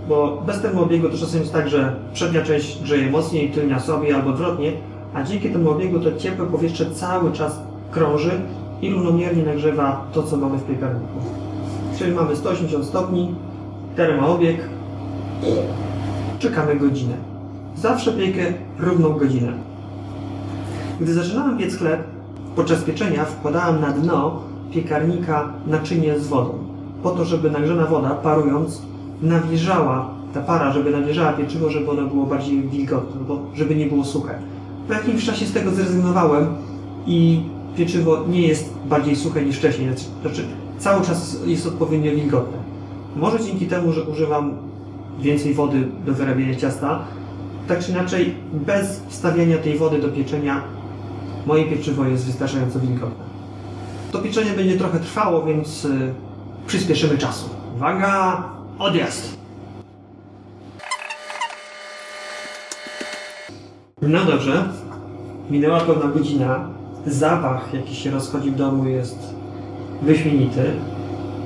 [0.09, 4.29] Bo bez termoobiegu to czasem jest tak, że przednia część grzeje mocniej, tylnia słabiej albo
[4.29, 4.73] odwrotnie,
[5.13, 7.59] a dzięki termoobiegu to ciepłe powietrze cały czas
[7.91, 8.31] krąży
[8.81, 11.19] i równomiernie nagrzewa to, co mamy w piekarniku.
[11.97, 13.35] Czyli mamy 180 stopni,
[13.95, 14.74] termoobieg
[16.39, 17.13] czekamy godzinę.
[17.75, 19.53] Zawsze piekę równą godzinę.
[21.01, 22.03] Gdy zaczynałem piec chleb,
[22.55, 26.53] podczas pieczenia wkładałem na dno piekarnika naczynie z wodą.
[27.03, 28.81] Po to, żeby nagrzana woda, parując,
[29.21, 34.05] nawilżała ta para, żeby nawilżała pieczywo, żeby ono było bardziej wilgotne, bo żeby nie było
[34.05, 34.35] suche.
[34.87, 36.47] Po jakimś czasie z tego zrezygnowałem
[37.07, 37.41] i
[37.77, 39.89] pieczywo nie jest bardziej suche niż wcześniej.
[40.21, 40.45] Znaczy,
[40.79, 42.57] cały czas jest odpowiednio wilgotne.
[43.15, 44.57] Może dzięki temu, że używam
[45.19, 46.99] więcej wody do wyrabiania ciasta,
[47.67, 50.61] tak czy inaczej, bez wstawiania tej wody do pieczenia,
[51.45, 53.25] moje pieczywo jest wystarczająco wilgotne.
[54.11, 56.13] To pieczenie będzie trochę trwało, więc y,
[56.67, 57.49] przyspieszymy czasu.
[57.75, 58.43] Uwaga,
[58.79, 59.37] odjazd!
[64.01, 64.69] No dobrze,
[65.49, 66.69] minęła pewna godzina.
[67.05, 69.19] Zapach, jaki się rozchodzi w domu, jest
[70.01, 70.63] wyśmienity.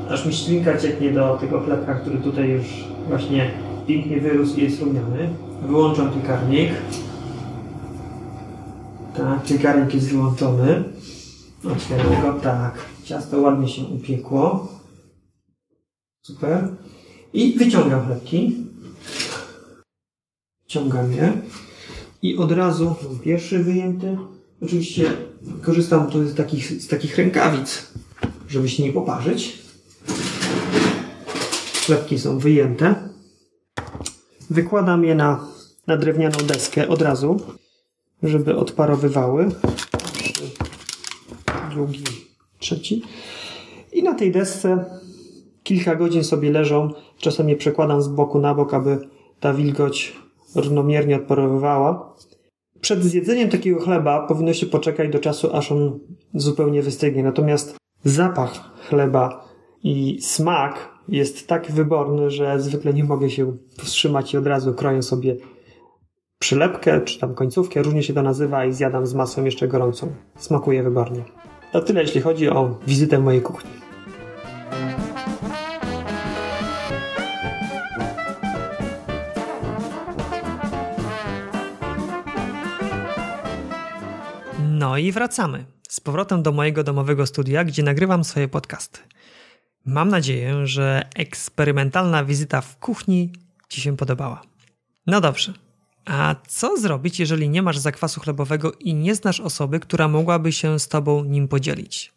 [0.09, 2.65] Aż mi ślinka cieknie do tego chlebka, który tutaj już
[3.09, 3.51] właśnie
[3.87, 5.29] pięknie wyrósł i jest rumiany.
[5.61, 6.71] Wyłączam piekarnik.
[9.17, 10.83] Tak, piekarnik jest wyłączony.
[11.71, 12.85] Otwieram go, tak.
[13.03, 14.67] Ciasto ładnie się upiekło.
[16.21, 16.67] Super.
[17.33, 18.57] I wyciągam chlebki.
[20.65, 21.33] Wciągam je.
[22.21, 24.17] I od razu pierwszy wyjęty.
[24.61, 25.11] Oczywiście
[25.61, 27.93] korzystam tu z takich, z takich rękawic,
[28.49, 29.58] żeby się nie poparzyć.
[31.89, 32.95] Chlebki są wyjęte.
[34.49, 35.47] Wykładam je na,
[35.87, 37.39] na drewnianą deskę od razu,
[38.23, 39.49] żeby odparowywały.
[41.71, 42.03] Drugi,
[42.59, 43.03] trzeci.
[43.93, 44.85] I na tej desce
[45.63, 46.89] kilka godzin sobie leżą.
[47.17, 48.99] Czasem je przekładam z boku na bok, aby
[49.39, 50.15] ta wilgoć
[50.55, 52.15] równomiernie odparowywała.
[52.81, 55.99] Przed zjedzeniem takiego chleba powinno się poczekać do czasu, aż on
[56.33, 57.23] zupełnie wystygnie.
[57.23, 59.45] Natomiast zapach chleba
[59.83, 65.03] i smak jest tak wyborny, że zwykle nie mogę się powstrzymać i od razu kroję
[65.03, 65.35] sobie
[66.39, 70.11] przylepkę, czy tam końcówkę, różnie się to nazywa i zjadam z masą jeszcze gorącą.
[70.37, 71.23] Smakuje wybornie.
[71.71, 73.71] To tyle, jeśli chodzi o wizytę mojej kuchni.
[84.69, 88.99] No i wracamy z powrotem do mojego domowego studia, gdzie nagrywam swoje podcasty.
[89.85, 93.31] Mam nadzieję, że eksperymentalna wizyta w kuchni
[93.69, 94.41] Ci się podobała.
[95.07, 95.53] No dobrze.
[96.05, 100.79] A co zrobić, jeżeli nie masz zakwasu chlebowego i nie znasz osoby, która mogłaby się
[100.79, 102.13] z Tobą nim podzielić?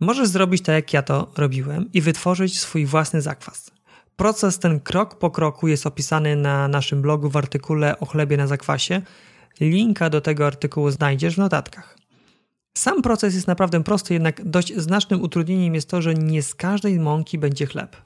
[0.00, 3.70] Możesz zrobić tak, jak ja to robiłem i wytworzyć swój własny zakwas.
[4.16, 8.46] Proces ten krok po kroku jest opisany na naszym blogu w artykule o chlebie na
[8.46, 9.02] zakwasie.
[9.60, 11.98] Linka do tego artykułu znajdziesz w notatkach.
[12.78, 17.00] Sam proces jest naprawdę prosty, jednak dość znacznym utrudnieniem jest to, że nie z każdej
[17.00, 17.96] mąki będzie chleb.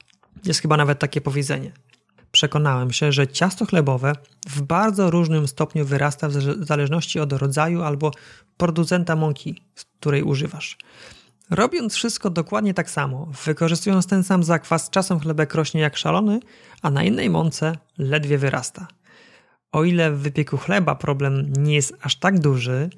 [0.45, 1.71] Jest chyba nawet takie powiedzenie.
[2.31, 4.13] Przekonałem się, że ciasto chlebowe
[4.47, 6.33] w bardzo różnym stopniu wyrasta w
[6.65, 8.11] zależności od rodzaju albo
[8.57, 9.61] producenta mąki,
[9.99, 10.77] której używasz.
[11.49, 16.39] Robiąc wszystko dokładnie tak samo, wykorzystując ten sam zakwas, czasem chlebek rośnie jak szalony,
[16.81, 18.87] a na innej mące ledwie wyrasta.
[19.71, 22.89] O ile w wypieku chleba problem nie jest aż tak duży,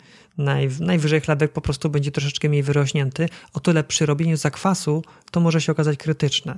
[0.80, 5.62] najwyżej chlebek po prostu będzie troszeczkę mniej wyrośnięty, o tyle przy robieniu zakwasu to może
[5.62, 6.58] się okazać krytyczne.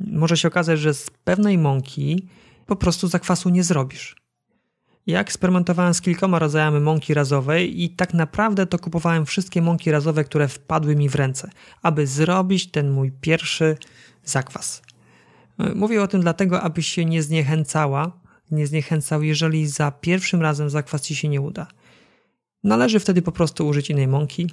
[0.00, 2.28] Może się okazać, że z pewnej mąki
[2.66, 4.16] po prostu zakwasu nie zrobisz.
[5.06, 10.24] Ja eksperymentowałem z kilkoma rodzajami mąki razowej i tak naprawdę to kupowałem wszystkie mąki razowe,
[10.24, 11.50] które wpadły mi w ręce,
[11.82, 13.76] aby zrobić ten mój pierwszy
[14.24, 14.82] zakwas.
[15.74, 18.12] Mówię o tym dlatego, abyś się nie zniechęcała,
[18.50, 21.66] nie zniechęcał, jeżeli za pierwszym razem zakwas ci się nie uda.
[22.64, 24.50] Należy wtedy po prostu użyć innej mąki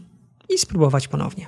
[0.50, 1.46] i spróbować ponownie.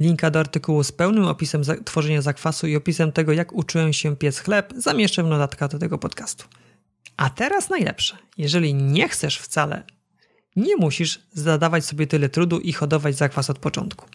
[0.00, 4.38] Linka do artykułu z pełnym opisem tworzenia zakwasu i opisem tego, jak uczyłem się piec
[4.38, 6.44] chleb, zamieszczę w notatkach do tego podcastu.
[7.16, 8.16] A teraz najlepsze.
[8.38, 9.82] Jeżeli nie chcesz wcale,
[10.56, 14.06] nie musisz zadawać sobie tyle trudu i hodować zakwas od początku.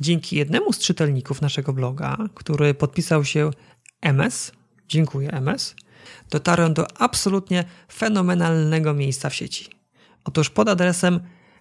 [0.00, 3.50] Dzięki jednemu z czytelników naszego bloga, który podpisał się
[4.00, 4.52] MS,
[4.88, 5.74] dziękuję MS,
[6.30, 9.77] dotarłem do absolutnie fenomenalnego miejsca w sieci.
[10.28, 11.20] Otóż pod adresem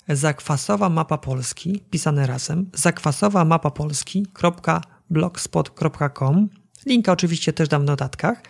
[0.09, 6.49] zakwasowa mapa Polski, pisane razem, zakwasowa mapa polski.blogspot.com
[6.86, 8.41] linka oczywiście też dam w notatkach,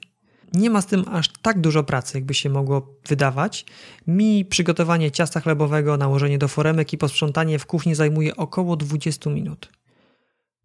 [0.55, 3.67] nie ma z tym aż tak dużo pracy, jakby się mogło wydawać.
[4.07, 9.69] Mi przygotowanie ciasta chlebowego, nałożenie do foremek i posprzątanie w kuchni zajmuje około 20 minut.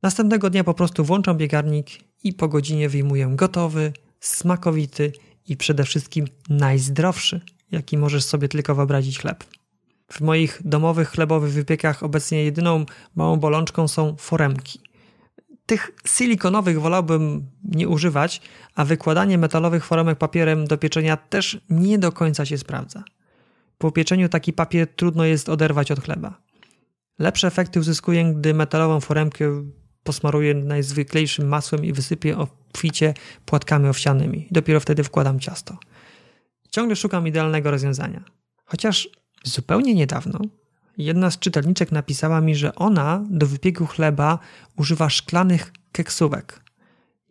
[0.03, 1.88] Następnego dnia po prostu włączam biegarnik
[2.23, 5.11] i po godzinie wyjmuję gotowy, smakowity
[5.47, 9.43] i przede wszystkim najzdrowszy, jaki możesz sobie tylko wyobrazić chleb.
[10.11, 14.79] W moich domowych chlebowych wypiekach obecnie jedyną małą bolączką są foremki.
[15.66, 18.41] Tych silikonowych wolałbym nie używać,
[18.76, 23.03] a wykładanie metalowych foremek papierem do pieczenia też nie do końca się sprawdza.
[23.78, 26.41] Po pieczeniu taki papier trudno jest oderwać od chleba.
[27.20, 29.45] Lepsze efekty uzyskuję, gdy metalową foremkę
[30.03, 33.13] posmaruję najzwyklejszym masłem i wysypię obficie
[33.45, 34.47] płatkami owsianymi.
[34.51, 35.78] Dopiero wtedy wkładam ciasto.
[36.72, 38.24] Ciągle szukam idealnego rozwiązania.
[38.66, 39.09] Chociaż
[39.43, 40.39] zupełnie niedawno
[40.97, 44.39] Jedna z czytelniczek napisała mi, że ona do wypieku chleba
[44.77, 46.61] używa szklanych keksówek.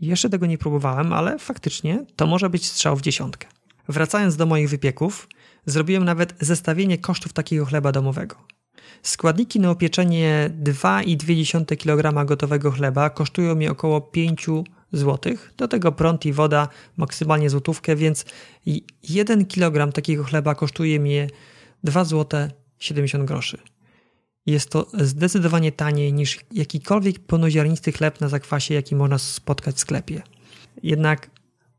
[0.00, 3.48] Jeszcze tego nie próbowałem, ale faktycznie to może być strzał w dziesiątkę.
[3.88, 5.28] Wracając do moich wypieków,
[5.66, 8.36] zrobiłem nawet zestawienie kosztów takiego chleba domowego.
[9.02, 14.46] Składniki na opieczenie 2,2 kg gotowego chleba kosztują mi około 5
[14.92, 15.34] zł.
[15.56, 18.24] Do tego prąd i woda maksymalnie złotówkę, więc
[19.02, 21.28] 1 kg takiego chleba kosztuje mnie
[21.84, 22.48] 2 zł
[22.84, 23.58] 70 groszy.
[24.46, 30.22] Jest to zdecydowanie taniej niż jakikolwiek pełnoziarnisty chleb na zakwasie, jaki można spotkać w sklepie.
[30.82, 31.30] Jednak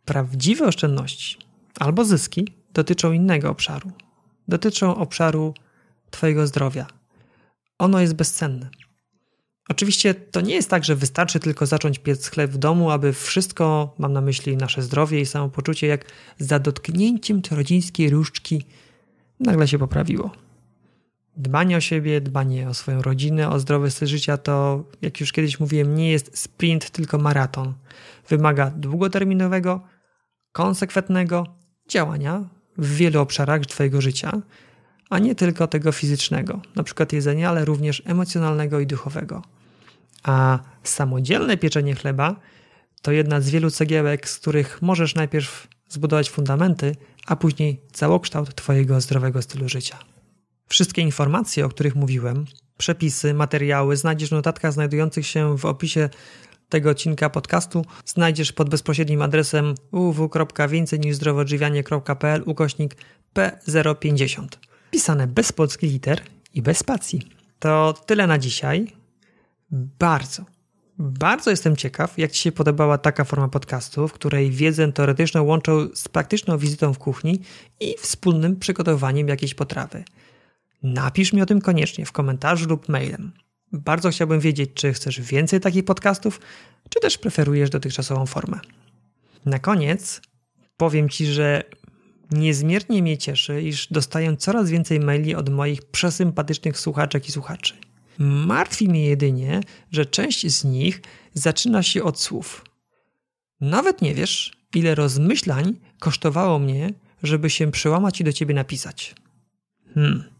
[0.05, 1.37] prawdziwe oszczędności
[1.79, 3.91] albo zyski dotyczą innego obszaru.
[4.47, 5.53] Dotyczą obszaru
[6.11, 6.87] Twojego zdrowia.
[7.79, 8.69] Ono jest bezcenne.
[9.69, 13.95] Oczywiście to nie jest tak, że wystarczy tylko zacząć piec chleb w domu, aby wszystko,
[13.97, 16.05] mam na myśli nasze zdrowie i samopoczucie, jak
[16.39, 18.63] za dotknięciem czarodziejskiej różdżki
[19.39, 20.44] nagle się poprawiło.
[21.37, 25.59] Dbanie o siebie, dbanie o swoją rodzinę, o zdrowy styl życia to, jak już kiedyś
[25.59, 27.73] mówiłem, nie jest sprint, tylko maraton.
[28.29, 29.81] Wymaga długoterminowego,
[30.51, 31.55] konsekwentnego
[31.89, 32.43] działania
[32.77, 34.41] w wielu obszarach Twojego życia,
[35.09, 39.41] a nie tylko tego fizycznego, na przykład jedzenia, ale również emocjonalnego i duchowego.
[40.23, 42.35] A samodzielne pieczenie chleba
[43.01, 46.95] to jedna z wielu cegiełek, z których możesz najpierw zbudować fundamenty,
[47.27, 50.14] a później całokształt Twojego zdrowego stylu życia.
[50.67, 52.45] Wszystkie informacje, o których mówiłem,
[52.77, 56.09] przepisy, materiały znajdziesz w notatkach znajdujących się w opisie
[56.69, 57.85] tego odcinka podcastu.
[58.05, 62.95] Znajdziesz pod bezpośrednim adresem www.więcejniżzdrowoodżywianie.pl ukośnik
[63.35, 64.47] P050.
[64.91, 66.21] Pisane bez polskich liter
[66.53, 67.21] i bez spacji.
[67.59, 68.93] To tyle na dzisiaj.
[69.99, 70.45] Bardzo,
[70.99, 75.87] bardzo jestem ciekaw, jak Ci się podobała taka forma podcastu, w której wiedzę teoretyczną łączą
[75.93, 77.41] z praktyczną wizytą w kuchni
[77.79, 80.03] i wspólnym przygotowaniem jakiejś potrawy.
[80.85, 83.31] Napisz mi o tym koniecznie w komentarzu lub mailem.
[83.71, 86.39] Bardzo chciałbym wiedzieć, czy chcesz więcej takich podcastów,
[86.89, 88.59] czy też preferujesz dotychczasową formę.
[89.45, 90.21] Na koniec
[90.77, 91.63] powiem Ci, że
[92.31, 97.73] niezmiernie mnie cieszy, iż dostaję coraz więcej maili od moich przesympatycznych słuchaczek i słuchaczy.
[98.17, 99.61] Martwi mnie jedynie,
[99.91, 101.01] że część z nich
[101.33, 102.65] zaczyna się od słów
[103.61, 109.15] Nawet nie wiesz, ile rozmyślań kosztowało mnie, żeby się przełamać i do ciebie napisać.
[109.93, 110.34] Hmm.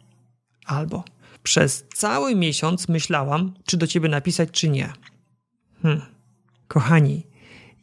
[0.66, 1.04] Albo
[1.44, 4.94] przez cały miesiąc myślałam, czy do ciebie napisać, czy nie.
[5.82, 6.02] Hmm.
[6.68, 7.28] Kochani,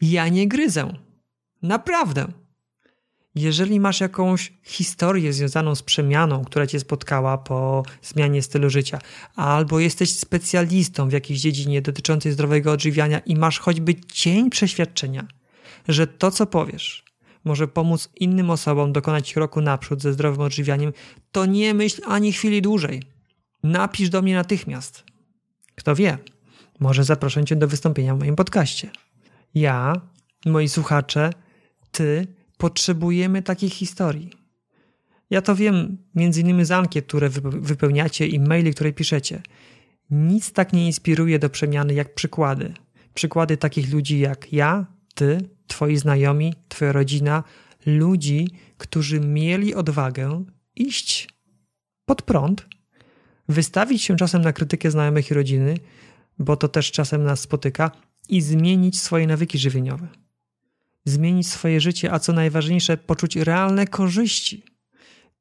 [0.00, 0.94] ja nie gryzę.
[1.62, 2.26] Naprawdę.
[3.34, 8.98] Jeżeli masz jakąś historię związaną z przemianą, która cię spotkała po zmianie stylu życia,
[9.36, 15.26] albo jesteś specjalistą w jakiejś dziedzinie dotyczącej zdrowego odżywiania i masz choćby cień przeświadczenia,
[15.88, 17.01] że to, co powiesz,
[17.44, 20.92] może pomóc innym osobom dokonać kroku naprzód ze zdrowym odżywianiem,
[21.32, 23.02] to nie myśl ani chwili dłużej.
[23.62, 25.04] Napisz do mnie natychmiast.
[25.74, 26.18] Kto wie,
[26.80, 28.90] może zaproszę cię do wystąpienia w moim podcaście.
[29.54, 30.00] Ja,
[30.46, 31.30] moi słuchacze,
[31.90, 32.26] ty
[32.58, 34.30] potrzebujemy takich historii.
[35.30, 39.42] Ja to wiem między innymi z ankiet, które wypełniacie i maili, które piszecie.
[40.10, 42.74] Nic tak nie inspiruje do przemiany jak przykłady.
[43.14, 45.38] Przykłady takich ludzi jak ja, ty,
[45.72, 47.44] twoi znajomi, twoja rodzina,
[47.86, 48.48] ludzi,
[48.78, 50.44] którzy mieli odwagę
[50.76, 51.28] iść
[52.04, 52.66] pod prąd,
[53.48, 55.78] wystawić się czasem na krytykę znajomych i rodziny,
[56.38, 57.90] bo to też czasem nas spotyka,
[58.28, 60.08] i zmienić swoje nawyki żywieniowe
[61.04, 64.64] zmienić swoje życie, a co najważniejsze, poczuć realne korzyści.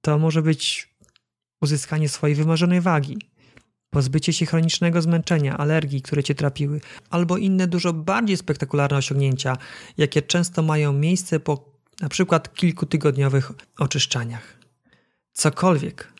[0.01, 0.89] To może być
[1.61, 3.17] uzyskanie swojej wymarzonej wagi,
[3.91, 9.57] pozbycie się chronicznego zmęczenia, alergii, które cię trapiły, albo inne dużo bardziej spektakularne osiągnięcia,
[9.97, 11.71] jakie często mają miejsce po
[12.01, 14.57] na przykład kilkutygodniowych oczyszczaniach.
[15.33, 16.13] Cokolwiek,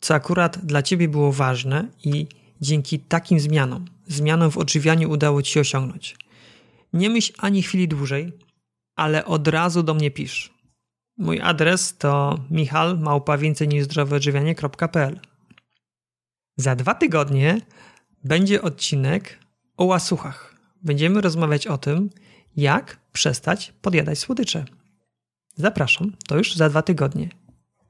[0.00, 2.26] co akurat dla ciebie było ważne i
[2.60, 6.16] dzięki takim zmianom, zmianom w odżywianiu udało ci się osiągnąć.
[6.92, 8.32] Nie myśl ani chwili dłużej,
[8.96, 10.50] ale od razu do mnie pisz.
[11.18, 15.29] Mój adres to michalmałpa.więcej-niż-zdrowe-odżywianie.pl
[16.60, 17.60] Za dwa tygodnie
[18.24, 19.38] będzie odcinek
[19.76, 20.54] o łasuchach.
[20.82, 22.10] Będziemy rozmawiać o tym,
[22.56, 24.64] jak przestać podjadać słodycze.
[25.56, 27.28] Zapraszam, to już za dwa tygodnie.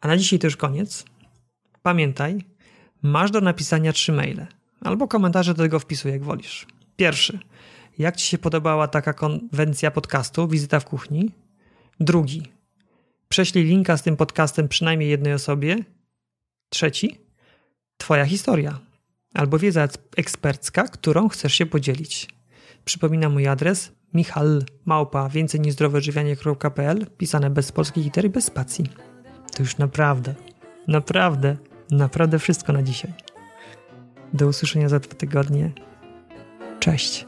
[0.01, 1.05] A na dzisiaj to już koniec.
[1.83, 2.45] Pamiętaj,
[3.03, 4.47] masz do napisania trzy maile
[4.81, 6.67] albo komentarze do tego wpisuj, jak wolisz.
[6.97, 7.39] Pierwszy–
[8.01, 11.31] jak Ci się podobała taka konwencja podcastu, wizyta w kuchni?
[12.01, 12.43] Drugi.
[13.29, 15.77] Prześlij linka z tym podcastem przynajmniej jednej osobie.
[16.69, 17.30] Trzeci.
[18.01, 18.81] Twoja historia
[19.35, 22.29] albo wiedza ekspercka, którą chcesz się podzielić.
[22.85, 28.85] Przypominam mój adres michal małpa więcej niż zdroweżywianie.pl pisane bez polskich liter i bez spacji.
[29.57, 30.35] To już naprawdę,
[30.89, 31.57] naprawdę,
[31.91, 33.13] naprawdę wszystko na dzisiaj.
[34.33, 35.73] Do usłyszenia za dwa tygodnie.
[36.81, 37.25] Cześć.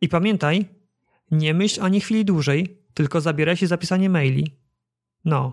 [0.00, 0.81] I pamiętaj,
[1.32, 4.56] nie myśl ani chwili dłużej, tylko zabieraj się za pisanie maili.
[5.24, 5.52] No,